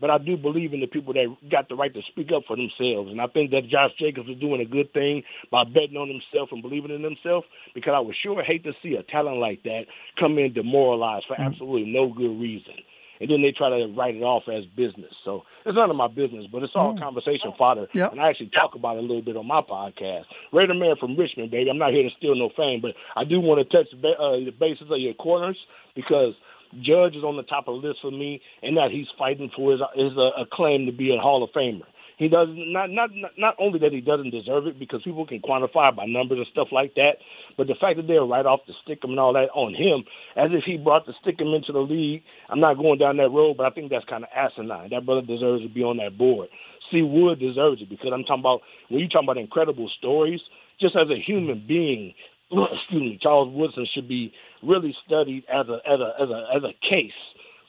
[0.00, 2.56] But I do believe in the people that got the right to speak up for
[2.56, 3.10] themselves.
[3.10, 6.50] And I think that Josh Jacobs is doing a good thing by betting on himself
[6.52, 9.84] and believing in himself because I would sure hate to see a talent like that
[10.18, 12.74] come in demoralized for absolutely no good reason.
[13.20, 15.12] And then they try to write it off as business.
[15.24, 17.86] So it's none of my business, but it's all conversation fodder.
[17.92, 18.12] Yep.
[18.12, 20.24] And I actually talk about it a little bit on my podcast.
[20.52, 21.68] Raider Man from Richmond, baby.
[21.68, 24.56] I'm not here to steal no fame, but I do want to touch uh, the
[24.58, 25.58] basis of your corners
[25.94, 26.32] because
[26.74, 29.72] Judge is on the top of the list for me, and that he's fighting for
[29.72, 31.86] his his uh, claim to be a Hall of Famer.
[32.20, 35.94] He does not not not only that he doesn't deserve it because people can quantify
[35.96, 37.16] by numbers and stuff like that,
[37.56, 40.04] but the fact that they're right off the Stickum and all that on him,
[40.36, 42.22] as if he brought the Stickum into the league.
[42.50, 44.90] I'm not going down that road, but I think that's kind of asinine.
[44.90, 46.50] That brother deserves to be on that board.
[46.92, 47.00] C.
[47.00, 50.40] Wood deserves it because I'm talking about when you talking about incredible stories.
[50.78, 52.14] Just as a human being,
[52.50, 54.32] excuse me, Charles Woodson should be
[54.62, 57.12] really studied as a as a as a as a case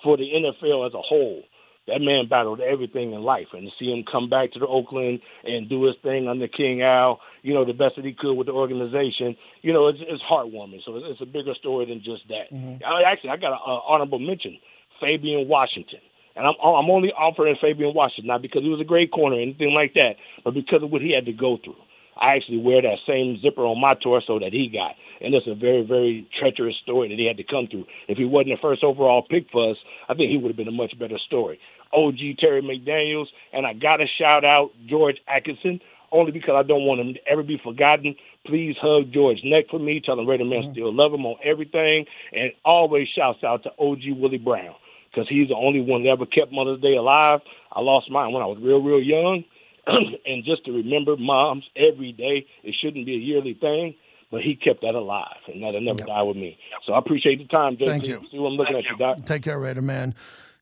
[0.03, 1.43] for the NFL as a whole
[1.87, 5.19] that man battled everything in life, and to see him come back to the Oakland
[5.43, 8.47] and do his thing under King Al, you know, the best that he could with
[8.47, 10.81] the organization, you know, it's, it's heartwarming.
[10.85, 12.53] So it's a bigger story than just that.
[12.53, 12.85] Mm-hmm.
[12.85, 14.57] I, actually, I got an honorable mention,
[14.99, 15.99] Fabian Washington.
[16.35, 19.41] And I'm I'm only offering Fabian Washington not because he was a great corner or
[19.41, 20.15] anything like that,
[20.45, 21.75] but because of what he had to go through.
[22.21, 24.93] I actually wear that same zipper on my torso that he got.
[25.21, 27.86] And it's a very, very treacherous story that he had to come through.
[28.07, 30.67] If he wasn't the first overall pick for us, I think he would have been
[30.67, 31.60] a much better story.
[31.93, 35.81] OG Terry McDaniels, and I got to shout out George Atkinson,
[36.12, 38.15] only because I don't want him to ever be forgotten.
[38.45, 40.01] Please hug George neck for me.
[40.03, 40.71] Tell him Raider Man mm-hmm.
[40.71, 42.05] still love him on everything.
[42.34, 44.75] And always shouts out to OG Willie Brown
[45.10, 47.41] because he's the only one that ever kept Mother's Day alive.
[47.71, 49.43] I lost mine when I was real, real young.
[49.87, 53.95] and just to remember moms every day, it shouldn't be a yearly thing,
[54.29, 56.07] but he kept that alive, and that'll never yep.
[56.07, 56.57] die with me.
[56.85, 57.85] So I appreciate the time, JT.
[57.85, 58.21] Thank you.
[58.31, 59.25] See what I'm looking Thank at you, Doc.
[59.25, 60.15] Take care, Raider man.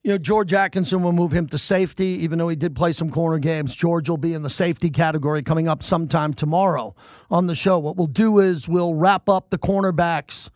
[0.04, 3.10] You know, George Atkinson will move him to safety, even though he did play some
[3.10, 3.76] corner games.
[3.76, 6.96] George will be in the safety category coming up sometime tomorrow
[7.30, 7.80] on the show.
[7.80, 10.50] What we'll do is we'll wrap up the cornerbacks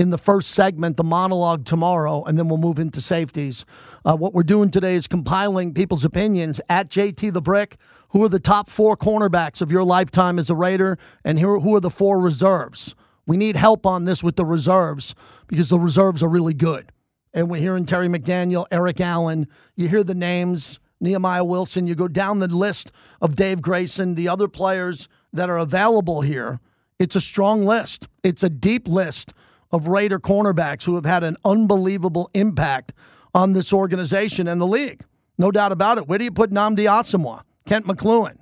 [0.00, 3.66] in the first segment, the monologue tomorrow, and then we'll move into safeties.
[4.02, 7.76] Uh, what we're doing today is compiling people's opinions at JT the Brick.
[8.08, 11.80] Who are the top four cornerbacks of your lifetime as a Raider, and who are
[11.80, 12.94] the four reserves?
[13.26, 15.14] We need help on this with the reserves
[15.46, 16.88] because the reserves are really good.
[17.34, 19.48] And we're hearing Terry McDaniel, Eric Allen.
[19.76, 21.86] You hear the names, Nemiah Wilson.
[21.86, 26.58] You go down the list of Dave Grayson, the other players that are available here.
[26.98, 28.08] It's a strong list.
[28.24, 29.34] It's a deep list
[29.72, 32.92] of Raider cornerbacks who have had an unbelievable impact
[33.34, 35.04] on this organization and the league.
[35.38, 36.06] No doubt about it.
[36.08, 38.38] Where do you put Nnamdi Asomugha, Kent McCloughan,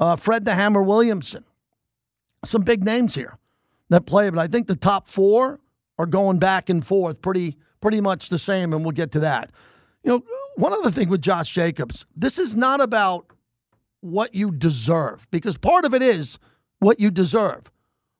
[0.00, 1.44] uh, Fred the Hammer Williamson?
[2.44, 3.38] Some big names here
[3.90, 5.60] that play, but I think the top four
[5.98, 9.50] are going back and forth pretty pretty much the same, and we'll get to that.
[10.02, 10.22] You know,
[10.56, 13.26] one other thing with Josh Jacobs, this is not about
[14.00, 16.38] what you deserve, because part of it is
[16.80, 17.70] what you deserve.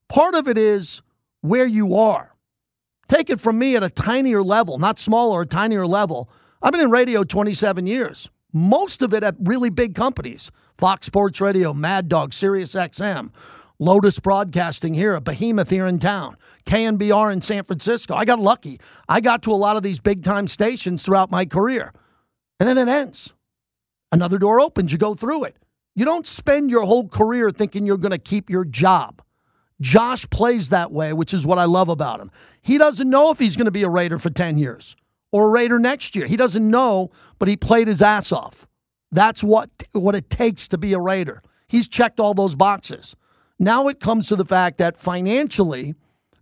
[0.08, 1.02] Part of it is
[1.40, 2.34] where you are.
[3.08, 6.28] Take it from me at a tinier level, not smaller, a tinier level.
[6.62, 11.40] I've been in radio 27 years, most of it at really big companies Fox Sports
[11.40, 13.30] Radio, Mad Dog, Sirius XM,
[13.78, 18.14] Lotus Broadcasting here, a behemoth here in town, KNBR in San Francisco.
[18.14, 18.80] I got lucky.
[19.08, 21.92] I got to a lot of these big time stations throughout my career.
[22.58, 23.34] And then it ends.
[24.12, 25.56] Another door opens, you go through it.
[25.94, 29.22] You don't spend your whole career thinking you're going to keep your job.
[29.80, 32.30] Josh plays that way, which is what I love about him.
[32.62, 34.96] He doesn't know if he's going to be a Raider for 10 years
[35.32, 36.26] or a Raider next year.
[36.26, 38.66] He doesn't know, but he played his ass off.
[39.12, 41.42] That's what, what it takes to be a Raider.
[41.68, 43.16] He's checked all those boxes.
[43.58, 45.94] Now it comes to the fact that financially,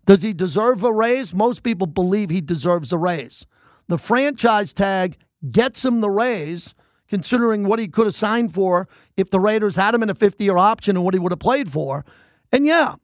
[0.06, 1.34] does he deserve a raise?
[1.34, 3.46] Most people believe he deserves a raise.
[3.88, 5.16] The franchise tag
[5.50, 6.74] gets him the raise,
[7.08, 10.42] considering what he could have signed for if the Raiders had him in a 50
[10.42, 12.04] year option and what he would have played for.
[12.50, 12.94] And yeah,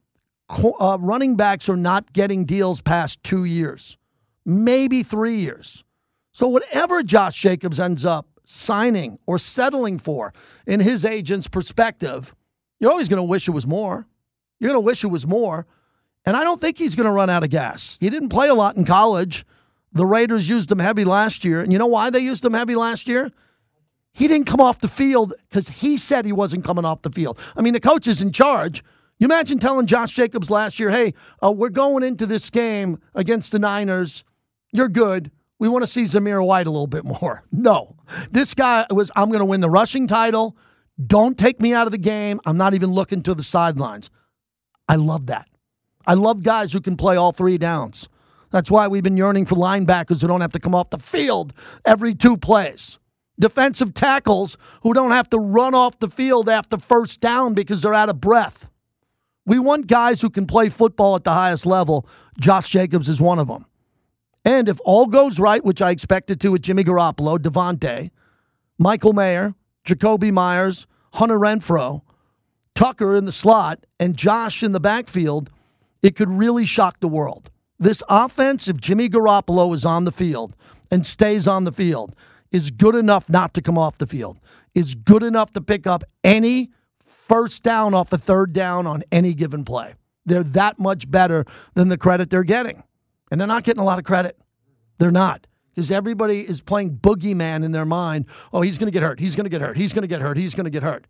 [0.79, 3.97] uh, running backs are not getting deals past two years,
[4.45, 5.83] maybe three years.
[6.31, 10.33] So, whatever Josh Jacobs ends up signing or settling for
[10.67, 12.35] in his agent's perspective,
[12.79, 14.07] you're always going to wish it was more.
[14.59, 15.65] You're going to wish it was more.
[16.25, 17.97] And I don't think he's going to run out of gas.
[17.99, 19.45] He didn't play a lot in college.
[19.93, 21.61] The Raiders used him heavy last year.
[21.61, 23.31] And you know why they used him heavy last year?
[24.13, 27.39] He didn't come off the field because he said he wasn't coming off the field.
[27.55, 28.83] I mean, the coach is in charge.
[29.21, 33.51] You imagine telling Josh Jacobs last year, hey, uh, we're going into this game against
[33.51, 34.23] the Niners.
[34.73, 35.29] You're good.
[35.59, 37.43] We want to see Zamir White a little bit more.
[37.51, 37.95] No.
[38.31, 40.57] This guy was, I'm going to win the rushing title.
[41.05, 42.39] Don't take me out of the game.
[42.47, 44.09] I'm not even looking to the sidelines.
[44.89, 45.47] I love that.
[46.07, 48.09] I love guys who can play all three downs.
[48.49, 51.53] That's why we've been yearning for linebackers who don't have to come off the field
[51.85, 52.97] every two plays.
[53.39, 57.93] Defensive tackles who don't have to run off the field after first down because they're
[57.93, 58.70] out of breath.
[59.45, 62.07] We want guys who can play football at the highest level.
[62.39, 63.65] Josh Jacobs is one of them.
[64.45, 68.11] And if all goes right, which I expect it to with Jimmy Garoppolo, Davante,
[68.77, 69.53] Michael Mayer,
[69.85, 72.01] Jakobi Meyers, Hunter Renfrow,
[72.73, 75.49] Tucker in the slot, and Josh in the backfield,
[76.01, 77.51] it could really shock the world.
[77.77, 80.55] This offense, if Jimmy Garoppolo is on the field
[80.89, 82.15] and stays on the field,
[82.51, 84.39] is good enough not to come off the field,
[84.73, 86.71] is good enough to pick up any
[87.31, 89.93] first down off a third down on any given play.
[90.25, 92.83] They're that much better than the credit they're getting.
[93.31, 94.37] And they're not getting a lot of credit.
[94.97, 95.47] They're not.
[95.73, 98.27] Because everybody is playing boogeyman in their mind.
[98.51, 99.17] Oh, he's going to get hurt.
[99.17, 99.77] He's going to get hurt.
[99.77, 100.37] He's going to get hurt.
[100.37, 101.07] He's going to get hurt.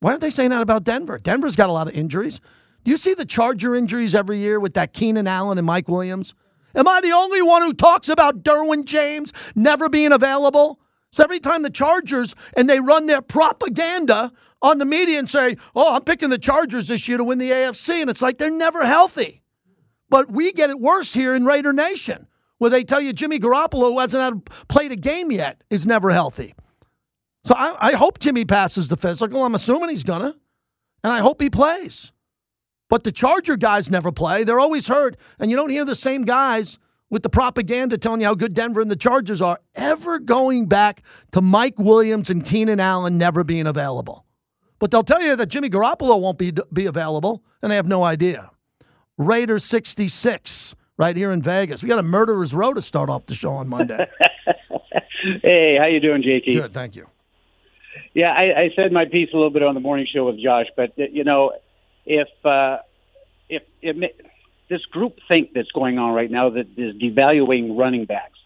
[0.00, 1.18] Why aren't they saying that about Denver?
[1.18, 2.40] Denver's got a lot of injuries.
[2.82, 6.34] Do you see the Charger injuries every year with that Keenan Allen and Mike Williams?
[6.74, 10.80] Am I the only one who talks about Derwin James never being available?
[11.16, 15.56] So every time the Chargers and they run their propaganda on the media and say,
[15.74, 18.50] "Oh, I'm picking the Chargers this year to win the AFC," and it's like they're
[18.50, 19.40] never healthy.
[20.10, 22.26] But we get it worse here in Raider Nation,
[22.58, 26.52] where they tell you Jimmy Garoppolo, who hasn't played a game yet, is never healthy.
[27.46, 29.42] So I, I hope Jimmy passes the physical.
[29.42, 30.34] I'm assuming he's gonna,
[31.02, 32.12] and I hope he plays.
[32.90, 34.44] But the Charger guys never play.
[34.44, 36.78] They're always hurt, and you don't hear the same guys
[37.10, 41.02] with the propaganda telling you how good Denver and the Chargers are ever going back
[41.32, 44.24] to Mike Williams and Keenan Allen never being available.
[44.78, 48.04] But they'll tell you that Jimmy Garoppolo won't be be available, and they have no
[48.04, 48.50] idea.
[49.16, 51.82] Raiders 66 right here in Vegas.
[51.82, 54.06] We got a murderer's row to start off the show on Monday.
[55.42, 56.52] hey, how you doing, JT?
[56.52, 57.08] Good, thank you.
[58.14, 60.66] Yeah, I, I said my piece a little bit on the morning show with Josh,
[60.76, 61.52] but you know,
[62.04, 62.78] if uh,
[63.48, 64.25] if it,
[64.68, 68.38] this group think that's going on right now that is devaluing running backs,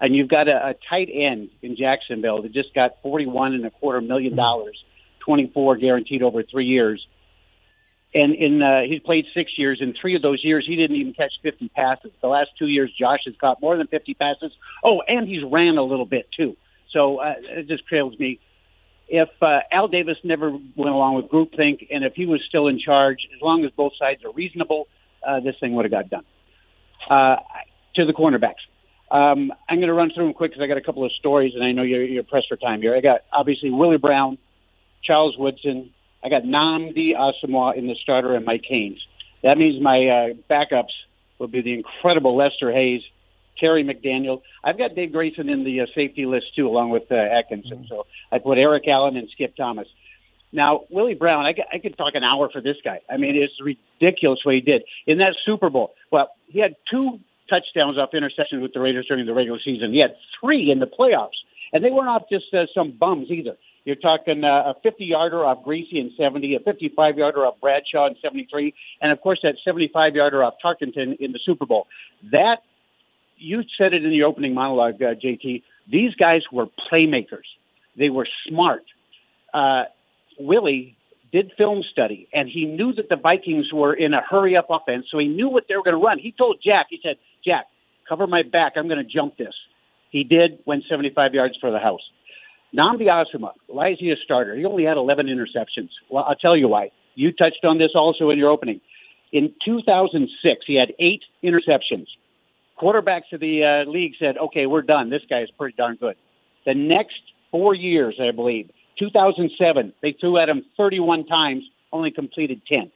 [0.00, 3.70] and you've got a, a tight end in Jacksonville that just got forty-one and a
[3.70, 4.82] quarter million dollars,
[5.20, 7.06] twenty-four guaranteed over three years
[8.16, 9.78] and in uh, he's played six years.
[9.80, 12.12] In three of those years, he didn't even catch 50 passes.
[12.22, 14.52] The last two years, Josh has caught more than 50 passes.
[14.82, 16.56] Oh, and he's ran a little bit too.
[16.92, 18.40] So uh, it just trails me.
[19.08, 22.80] If uh, Al Davis never went along with groupthink, and if he was still in
[22.80, 24.88] charge, as long as both sides are reasonable,
[25.26, 26.24] uh, this thing would have got done.
[27.08, 27.36] Uh,
[27.94, 28.64] to the cornerbacks.
[29.10, 31.54] Um, I'm going to run through them quick because I got a couple of stories,
[31.54, 32.96] and I know you're, you're pressed for time here.
[32.96, 34.38] I got obviously Willie Brown,
[35.02, 35.90] Charles Woodson,
[36.26, 38.98] I got Nnamdi Asomugha in the starter and Mike Haynes.
[39.44, 40.90] That means my uh, backups
[41.38, 43.02] will be the incredible Lester Hayes,
[43.58, 44.42] Terry McDaniel.
[44.64, 47.78] I've got Dave Grayson in the uh, safety list too, along with uh, Atkinson.
[47.78, 47.88] Mm-hmm.
[47.88, 49.86] So I put Eric Allen and Skip Thomas.
[50.52, 53.00] Now Willie Brown, I, I could talk an hour for this guy.
[53.10, 55.94] I mean, it's ridiculous what he did in that Super Bowl.
[56.10, 59.92] Well, he had two touchdowns off interceptions with the Raiders during the regular season.
[59.92, 61.38] He had three in the playoffs,
[61.72, 63.56] and they weren't off just uh, some bums either.
[63.84, 68.08] You're talking uh, a 50 yarder off Griese in 70, a 55 yarder off Bradshaw
[68.08, 71.86] in 73, and of course that 75 yarder off Tarkenton in the Super Bowl.
[72.32, 72.56] That
[73.38, 75.62] you said it in the opening monologue, uh, JT.
[75.90, 77.46] These guys were playmakers.
[77.96, 78.82] They were smart.
[79.54, 79.84] Uh,
[80.38, 80.96] Willie
[81.32, 85.06] did film study, and he knew that the Vikings were in a hurry up offense,
[85.10, 86.18] so he knew what they were going to run.
[86.18, 87.66] He told Jack, he said, Jack,
[88.08, 88.74] cover my back.
[88.76, 89.54] I'm going to jump this.
[90.10, 92.00] He did, went 75 yards for the house.
[92.74, 94.54] Nnamdi Asomugha, why is he a starter?
[94.54, 95.90] He only had 11 interceptions.
[96.10, 96.90] Well, I'll tell you why.
[97.14, 98.80] You touched on this also in your opening.
[99.32, 102.06] In 2006, he had eight interceptions.
[102.80, 105.10] Quarterbacks of the uh, league said, okay, we're done.
[105.10, 106.16] This guy is pretty darn good.
[106.66, 107.20] The next
[107.50, 112.90] four years, I believe, 2007, they threw at him 31 times, only completed 10.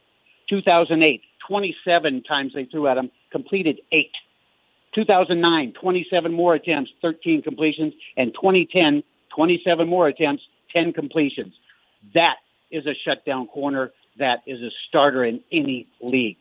[0.48, 4.12] 2008, 27 times they threw at him, completed eight.
[4.94, 9.02] 2009, 27 more attempts, 13 completions, and 2010,
[9.34, 10.42] 27 more attempts,
[10.72, 11.54] 10 completions.
[12.14, 12.36] That
[12.70, 13.92] is a shutdown corner.
[14.18, 16.38] That is a starter in any league.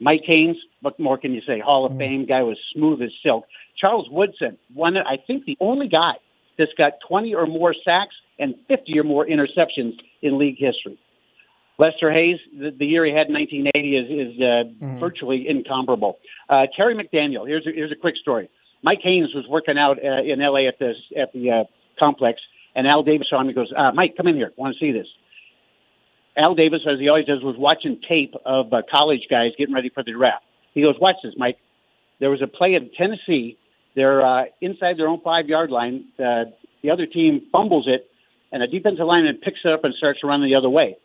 [0.00, 1.60] Mike Haynes, what more can you say?
[1.60, 1.98] Hall of mm.
[1.98, 3.46] Fame guy was smooth as silk.
[3.76, 6.14] Charles Woodson, one, I think the only guy
[6.58, 10.98] that's got 20 or more sacks and 50 or more interceptions in league history.
[11.78, 14.98] Lester Hayes, the, the year he had in 1980 is, is uh, mm-hmm.
[15.00, 16.18] virtually incomparable.
[16.48, 18.48] Uh, Terry McDaniel, here's a, here's a quick story.
[18.82, 20.68] Mike Haynes was working out uh, in L.A.
[20.68, 21.64] at the at the uh,
[21.98, 22.40] complex.
[22.76, 23.48] And Al Davis saw him.
[23.48, 24.52] He goes, uh, Mike, come in here.
[24.56, 25.06] I want to see this.
[26.36, 29.88] Al Davis, as he always does, was watching tape of uh, college guys getting ready
[29.88, 30.44] for the draft.
[30.74, 31.56] He goes, watch this, Mike.
[32.20, 33.56] There was a play in Tennessee.
[33.94, 36.06] They're uh, inside their own five yard line.
[36.18, 36.44] Uh,
[36.82, 38.10] the other team fumbles it,
[38.52, 40.96] and a defensive lineman picks it up and starts to run the other way.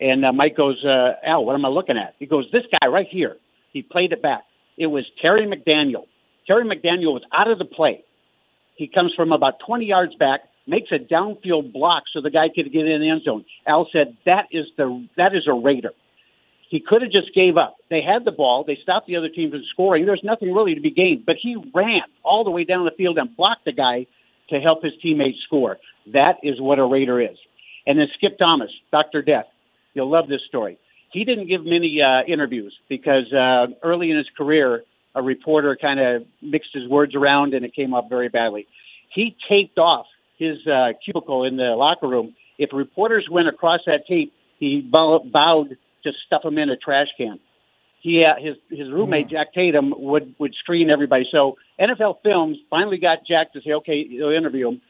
[0.00, 2.14] And uh, Mike goes, uh, Al, what am I looking at?
[2.18, 3.36] He goes, this guy right here.
[3.72, 4.44] He played it back.
[4.78, 6.06] It was Terry McDaniel.
[6.46, 8.02] Terry McDaniel was out of the play.
[8.76, 12.72] He comes from about 20 yards back, makes a downfield block so the guy could
[12.72, 13.44] get in the end zone.
[13.66, 15.92] Al said that is the that is a Raider.
[16.70, 17.76] He could have just gave up.
[17.90, 18.64] They had the ball.
[18.66, 20.06] They stopped the other team from scoring.
[20.06, 21.26] There's nothing really to be gained.
[21.26, 24.06] But he ran all the way down the field and blocked the guy
[24.50, 25.78] to help his teammates score.
[26.12, 27.36] That is what a Raider is.
[27.86, 29.20] And then Skip Thomas, Dr.
[29.22, 29.46] Death.
[29.94, 30.78] You'll love this story.
[31.12, 34.84] He didn't give many uh, interviews because uh, early in his career,
[35.16, 38.68] a reporter kind of mixed his words around and it came up very badly.
[39.12, 40.06] he taped off
[40.38, 42.34] his uh, cubicle in the locker room.
[42.58, 45.24] If reporters went across that tape, he bow-
[46.04, 47.38] to stuff them in a trash can.
[48.00, 51.26] He uh, his his roommate Jack Tatum would would screen everybody.
[51.30, 54.80] So NFL Films finally got Jack to say, okay, they'll interview him.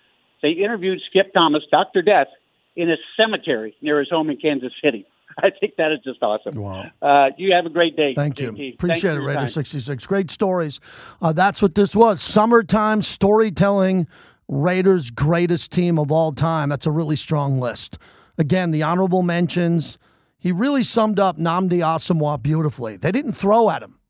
[0.42, 2.28] They interviewed Skip Thomas, Doctor Death,
[2.76, 5.06] in a cemetery near his home in Kansas City.
[5.38, 6.60] I think that is just awesome.
[6.60, 6.90] Wow.
[7.00, 8.14] Uh, you have a great day.
[8.14, 8.52] Thank you.
[8.52, 8.56] JT.
[8.56, 9.46] Thanks Appreciate for it, time.
[9.46, 10.06] 66.
[10.06, 10.80] Great stories.
[11.20, 12.22] Uh, that's what this was.
[12.22, 14.06] Summertime storytelling,
[14.48, 16.68] Raiders' greatest team of all time.
[16.68, 17.98] That's a really strong list.
[18.38, 19.98] Again, the honorable mentions.
[20.40, 22.96] He really summed up Nnamdi Asomugha beautifully.
[22.96, 24.00] They didn't throw at him.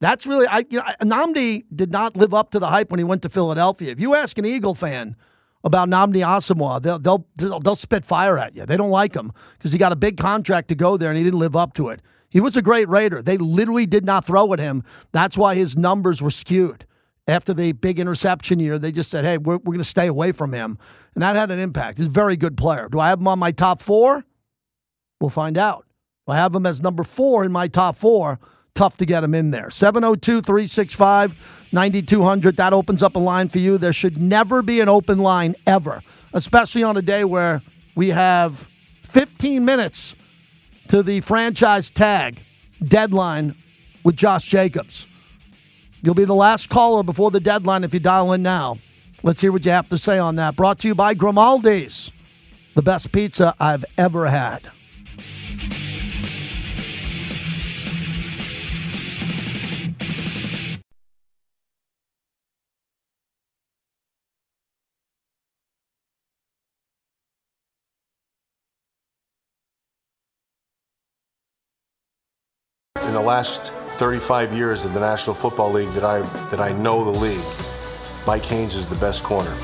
[0.00, 3.04] That's really, I, you know, Nnamdi did not live up to the hype when he
[3.04, 3.92] went to Philadelphia.
[3.92, 5.16] If you ask an Eagle fan,
[5.64, 8.66] about Nnamdi Asomugha, they'll, they'll they'll spit fire at you.
[8.66, 11.24] They don't like him because he got a big contract to go there and he
[11.24, 12.02] didn't live up to it.
[12.30, 13.22] He was a great Raider.
[13.22, 14.82] They literally did not throw at him.
[15.12, 16.86] That's why his numbers were skewed.
[17.28, 20.32] After the big interception year, they just said, "Hey, we're, we're going to stay away
[20.32, 20.76] from him,"
[21.14, 21.98] and that had an impact.
[21.98, 22.88] He's a very good player.
[22.90, 24.24] Do I have him on my top four?
[25.22, 25.86] We'll find out.
[26.26, 28.40] I have him as number four in my top four.
[28.74, 29.70] Tough to get him in there.
[29.70, 32.56] 702 365 9200.
[32.56, 33.78] That opens up a line for you.
[33.78, 36.02] There should never be an open line ever,
[36.32, 37.62] especially on a day where
[37.94, 38.66] we have
[39.04, 40.16] 15 minutes
[40.88, 42.42] to the franchise tag
[42.84, 43.54] deadline
[44.02, 45.06] with Josh Jacobs.
[46.02, 48.78] You'll be the last caller before the deadline if you dial in now.
[49.22, 50.56] Let's hear what you have to say on that.
[50.56, 52.10] Brought to you by Grimaldi's,
[52.74, 54.68] the best pizza I've ever had.
[73.32, 76.20] Last 35 years of the National Football League that I
[76.50, 77.48] that I know the league,
[78.26, 79.54] Mike Haynes is the best corner.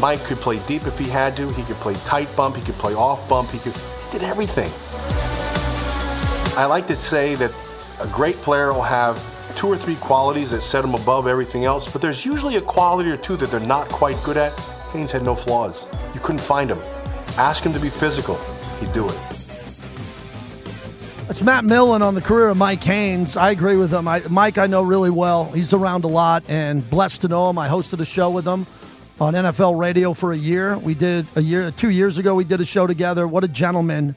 [0.00, 1.48] Mike could play deep if he had to.
[1.52, 2.56] He could play tight bump.
[2.56, 3.50] He could play off bump.
[3.50, 4.68] He could he did everything.
[6.60, 7.52] I like to say that
[8.02, 9.14] a great player will have
[9.54, 13.08] two or three qualities that set him above everything else, but there's usually a quality
[13.08, 14.52] or two that they're not quite good at.
[14.92, 15.86] Haynes had no flaws.
[16.12, 16.80] You couldn't find him.
[17.38, 18.36] Ask him to be physical.
[18.80, 19.35] He'd do it.
[21.28, 23.36] It's Matt Millen on the career of Mike Haynes.
[23.36, 24.06] I agree with him.
[24.06, 25.46] I, Mike, I know really well.
[25.46, 27.58] He's around a lot and blessed to know him.
[27.58, 28.64] I hosted a show with him
[29.18, 30.78] on NFL radio for a year.
[30.78, 33.26] We did a year, two years ago, we did a show together.
[33.26, 34.14] What a gentleman.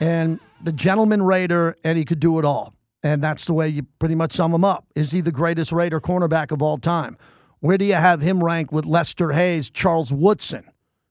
[0.00, 2.74] And the gentleman Raider, and he could do it all.
[3.04, 4.84] And that's the way you pretty much sum him up.
[4.96, 7.16] Is he the greatest Raider cornerback of all time?
[7.60, 10.68] Where do you have him ranked with Lester Hayes, Charles Woodson,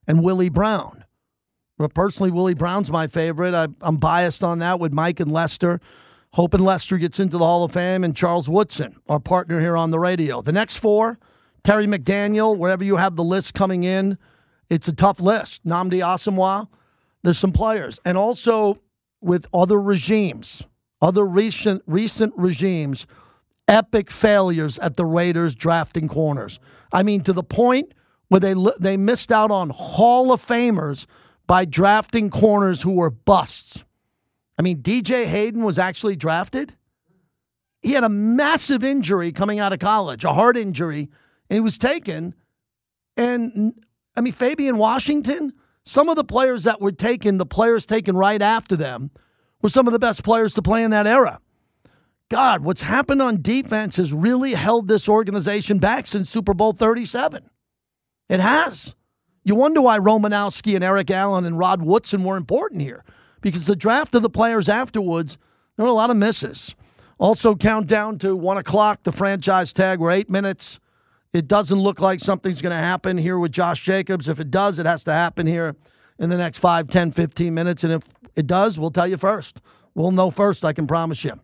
[0.07, 0.96] and Willie Brown?
[1.77, 3.53] But personally, Willie Brown's my favorite.
[3.53, 5.79] I, I'm biased on that with Mike and Lester.
[6.33, 9.91] Hoping Lester gets into the Hall of Fame and Charles Woodson, our partner here on
[9.91, 10.41] the radio.
[10.41, 11.19] The next four,
[11.63, 14.17] Terry McDaniel, wherever you have the list coming in,
[14.69, 15.65] it's a tough list.
[15.65, 16.67] Nnamdi Asomugha,
[17.23, 17.99] there's some players.
[18.05, 18.77] And also
[19.21, 20.65] with other regimes,
[21.01, 23.07] other recent recent regimes,
[23.67, 26.59] epic failures at the Raiders drafting corners.
[26.91, 27.93] I mean, to the point
[28.27, 31.05] where they they missed out on Hall of Famers
[31.47, 33.83] by drafting corners who were busts.
[34.59, 36.75] I mean, DJ Hayden was actually drafted.
[37.81, 41.09] He had a massive injury coming out of college, a heart injury,
[41.49, 42.35] and he was taken.
[43.15, 43.73] And
[44.15, 45.53] I mean, Fabian Washington,
[45.85, 49.11] some of the players that were taken, the players taken right after them,
[49.61, 51.39] were some of the best players to play in that era.
[52.29, 57.49] God, what's happened on defense has really held this organization back since Super Bowl 37.
[58.27, 58.95] It has.
[59.47, 63.05] You wonder why Romanowski and Eric Allen and Rod Woodson were important here
[63.39, 65.37] because the draft of the players afterwards,
[65.77, 66.75] there were a lot of misses.
[67.17, 70.01] Also, count down to one o'clock, the franchise tag.
[70.01, 70.81] We're eight minutes.
[71.31, 74.27] It doesn't look like something's going to happen here with Josh Jacobs.
[74.27, 75.77] If it does, it has to happen here
[76.19, 77.85] in the next 5, 10, 15 minutes.
[77.85, 78.01] And if
[78.35, 79.61] it does, we'll tell you first.
[79.95, 81.35] We'll know first, I can promise you.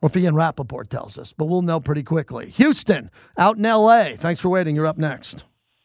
[0.00, 2.48] Or if Ian Rapoport tells us, but we'll know pretty quickly.
[2.50, 4.14] Houston, out in L.A.
[4.16, 4.76] Thanks for waiting.
[4.76, 5.44] You're up next.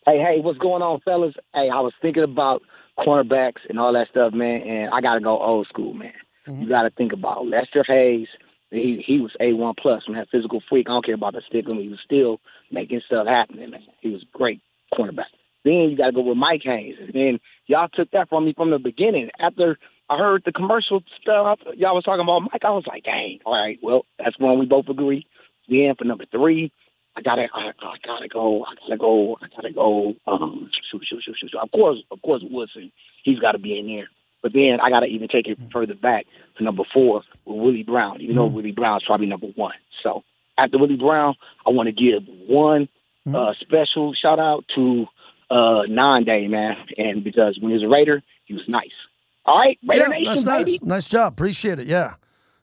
[0.10, 1.36] Hey, hey, what's going on, fellas?
[1.53, 2.64] Hey, I was thinking about
[2.97, 6.14] cornerbacks and all that stuff, man, and I got to go old school, man.
[6.47, 6.64] Mm-hmm.
[6.64, 8.28] You got to think about Lester Hayes.
[8.72, 10.88] He he was a one plus, man, physical freak.
[10.89, 11.66] I don't care about the stick.
[11.68, 12.41] He was still
[12.72, 13.84] making stuff happen, man.
[14.01, 15.30] He was great cornerback.
[15.64, 18.53] Then you got to go with Mike Hayes, and then y'all took that from me
[18.57, 19.30] from the beginning.
[19.39, 19.78] After
[20.10, 22.66] I heard the commercial stuff, y'all was talking about Mike.
[22.66, 25.28] I was like, dang, all right, well, that's one we both agree.
[25.68, 26.72] Then for number three,
[27.20, 30.14] I gotta, I, I gotta go, I gotta go, I gotta go.
[30.28, 31.52] Um, shoot, shoot, shoot, shoot.
[31.62, 32.92] Of course, of course, Woodson,
[33.24, 34.08] he's got to be in there.
[34.42, 36.26] But then I gotta even take it further back
[36.58, 38.22] to number four with Willie Brown.
[38.22, 39.74] Even though Willie Brown's probably number one.
[40.02, 40.24] So
[40.58, 41.36] after Willie Brown,
[41.68, 42.88] I want to give one
[43.28, 45.06] Uh, special shout out to
[45.52, 46.76] uh, man.
[46.98, 48.90] And because when he was a Raider, he was nice.
[49.46, 50.64] All right, Raider yeah, Nation, nice.
[50.64, 50.80] baby.
[50.84, 51.34] Nice job.
[51.34, 51.88] Appreciate it.
[51.88, 52.16] Yeah.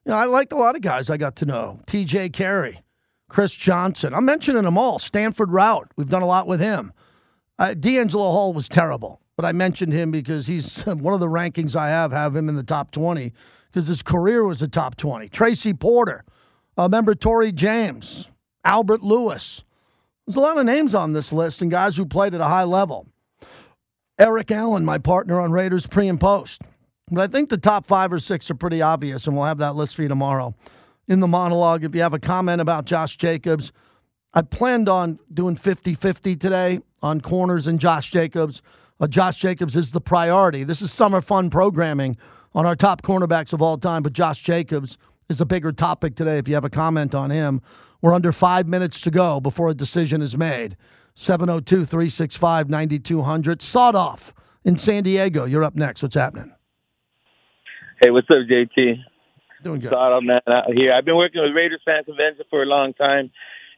[0.04, 1.78] You know, I liked a lot of guys I got to know.
[1.86, 2.78] TJ Carrie,
[3.28, 4.14] Chris Johnson.
[4.14, 4.98] I'm mentioning them all.
[4.98, 5.90] Stanford Routt.
[5.96, 6.92] We've done a lot with him.
[7.58, 11.74] Uh, DeAngelo Hall was terrible, but I mentioned him because he's one of the rankings
[11.74, 13.32] I have have him in the top 20
[13.66, 15.28] because his career was the top 20.
[15.28, 16.24] Tracy Porter,
[16.78, 17.14] uh, remember
[17.52, 18.30] James,
[18.64, 19.64] Albert Lewis.
[20.26, 22.64] There's a lot of names on this list and guys who played at a high
[22.64, 23.06] level.
[24.18, 26.62] Eric Allen, my partner on Raiders pre and post.
[27.10, 29.76] But I think the top five or six are pretty obvious, and we'll have that
[29.76, 30.54] list for you tomorrow
[31.08, 31.84] in the monologue.
[31.84, 33.72] If you have a comment about Josh Jacobs,
[34.34, 38.62] I planned on doing 50 50 today on corners and Josh Jacobs.
[39.00, 40.64] Uh, Josh Jacobs is the priority.
[40.64, 42.16] This is summer fun programming
[42.54, 44.96] on our top cornerbacks of all time, but Josh Jacobs
[45.28, 46.38] is a bigger topic today.
[46.38, 47.60] If you have a comment on him,
[48.00, 50.76] we're under five minutes to go before a decision is made.
[51.14, 53.62] 702 365 9200.
[53.62, 54.34] Sawed off
[54.64, 55.44] in San Diego.
[55.44, 56.02] You're up next.
[56.02, 56.52] What's happening?
[58.02, 58.98] Hey, what's up, JT?
[59.66, 59.90] Doing good.
[59.90, 60.92] Shout out, man, out here.
[60.92, 63.32] I've been working with Raiders fan convention for a long time,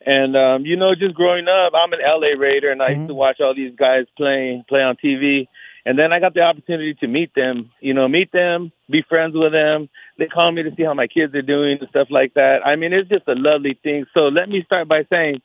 [0.04, 3.14] and um, you know, just growing up, I'm an LA Raider, and I used to
[3.14, 5.48] watch all these guys play play on TV.
[5.86, 9.32] And then I got the opportunity to meet them, you know, meet them, be friends
[9.34, 9.88] with them.
[10.18, 12.58] They call me to see how my kids are doing and stuff like that.
[12.66, 14.04] I mean, it's just a lovely thing.
[14.12, 15.40] So let me start by saying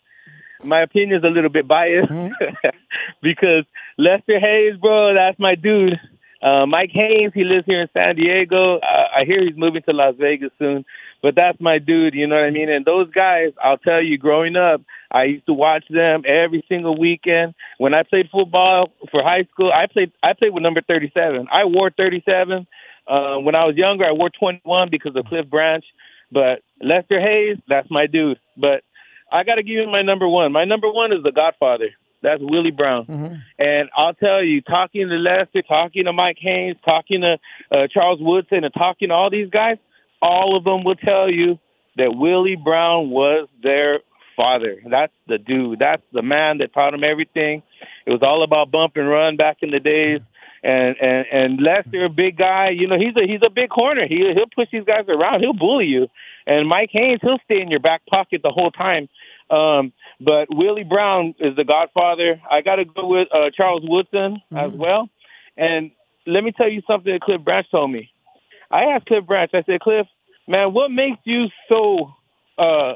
[0.66, 2.12] my opinion is a little bit biased
[3.22, 3.64] because
[3.98, 6.00] Lester Hayes, bro, that's my dude.
[6.44, 8.78] Uh, Mike Haynes, he lives here in San Diego.
[8.80, 10.84] Uh, I hear he's moving to Las Vegas soon,
[11.22, 12.14] but that's my dude.
[12.14, 12.70] You know what I mean?
[12.70, 17.00] And those guys, I'll tell you, growing up, I used to watch them every single
[17.00, 17.54] weekend.
[17.78, 21.48] When I played football for high school, I played I played with number 37.
[21.50, 22.68] I wore 37.
[23.08, 25.86] Uh, when I was younger, I wore 21 because of Cliff Branch.
[26.30, 28.40] But Lester Hayes, that's my dude.
[28.58, 28.84] But
[29.32, 30.52] I got to give you my number one.
[30.52, 31.90] My number one is the Godfather.
[32.24, 33.06] That's Willie Brown.
[33.60, 37.38] And I'll tell you, talking to Lester, talking to Mike Haynes, talking to
[37.72, 39.78] uh, Charles Woodson, and talking to all these guys,
[40.22, 41.60] all of them will tell you
[41.98, 44.00] that Willie Brown was their
[44.36, 44.78] father.
[44.90, 45.80] That's the dude.
[45.80, 47.62] That's the man that taught him everything.
[48.06, 50.22] It was all about bump and run back in the days.
[50.64, 54.08] And and and Lester, a big guy, you know, he's a he's a big corner.
[54.08, 55.42] He he'll push these guys around.
[55.42, 56.08] He'll bully you.
[56.48, 59.10] And Mike Haynes, he'll stay in your back pocket the whole time.
[59.50, 62.42] Um, but Willie Brown is the Godfather.
[62.50, 65.10] I got to go with uh, Charles Woodson as well.
[65.58, 65.92] And
[66.26, 68.10] let me tell you something that Cliff Branch told me.
[68.72, 69.52] I asked Cliff Branch.
[69.54, 70.08] I said, Cliff,
[70.48, 72.14] man, what makes you so
[72.58, 72.96] uh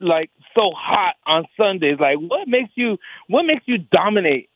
[0.00, 1.98] like so hot on Sundays?
[2.00, 2.98] Like, what makes you
[3.28, 4.48] what makes you dominate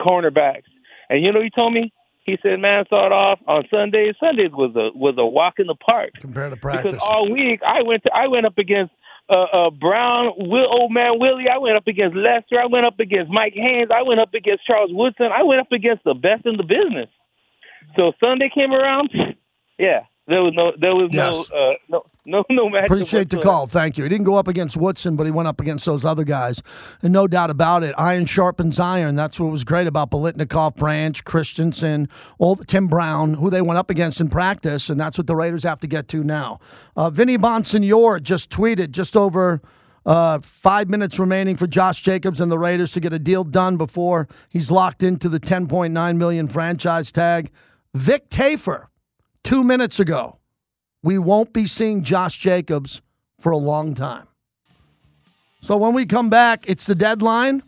[0.00, 0.68] cornerbacks?
[1.08, 1.92] And you know, what he told me.
[2.24, 4.14] He said, "Man, start off on Sundays.
[4.20, 6.92] Sundays was a was a walk in the park compared to practice.
[6.92, 8.92] because all week I went to I went up against
[9.30, 11.46] uh, uh, Brown, Will, old man Willie.
[11.52, 12.60] I went up against Lester.
[12.60, 13.90] I went up against Mike Haynes.
[13.94, 15.28] I went up against Charles Woodson.
[15.32, 17.08] I went up against the best in the business.
[17.96, 19.10] So Sunday came around.
[19.78, 21.50] Yeah, there was no there was Yes.
[21.50, 22.84] no uh, no no no match.
[22.84, 23.66] Appreciate the call.
[23.66, 24.04] Thank you.
[24.04, 26.62] He didn't go up against Woodson, but he went up against those other guys.
[27.02, 29.16] And no doubt about it, iron sharpens iron.
[29.16, 32.08] That's what was great about Biletnikoff, Branch, Christensen,
[32.38, 35.64] all Tim Brown, who they went up against in practice, and that's what the Raiders
[35.64, 36.58] have to get to now.
[36.96, 39.60] Uh, Vinny Bonsignore just tweeted just over
[40.06, 43.76] uh, five minutes remaining for Josh Jacobs and the Raiders to get a deal done
[43.76, 47.50] before he's locked into the 10.9 million franchise tag.
[47.94, 48.86] Vic Tafur,
[49.44, 50.38] two minutes ago,
[51.02, 53.02] we won't be seeing Josh Jacobs
[53.38, 54.26] for a long time.
[55.60, 57.62] So when we come back, it's the deadline.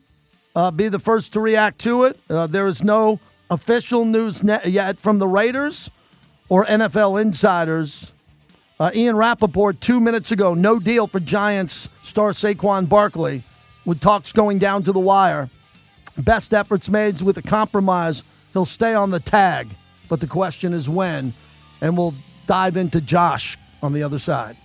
[0.54, 2.18] Uh, be the first to react to it.
[2.28, 3.20] Uh, there is no
[3.50, 5.90] official news net yet from the Raiders
[6.48, 8.12] or NFL insiders.
[8.78, 13.44] Uh, Ian Rapoport, two minutes ago, no deal for Giants star Saquon Barkley,
[13.84, 15.48] with talks going down to the wire.
[16.18, 18.22] Best efforts made with a compromise.
[18.52, 19.68] He'll stay on the tag,
[20.08, 21.32] but the question is when
[21.82, 22.14] and we'll
[22.46, 24.56] dive into Josh on the other side.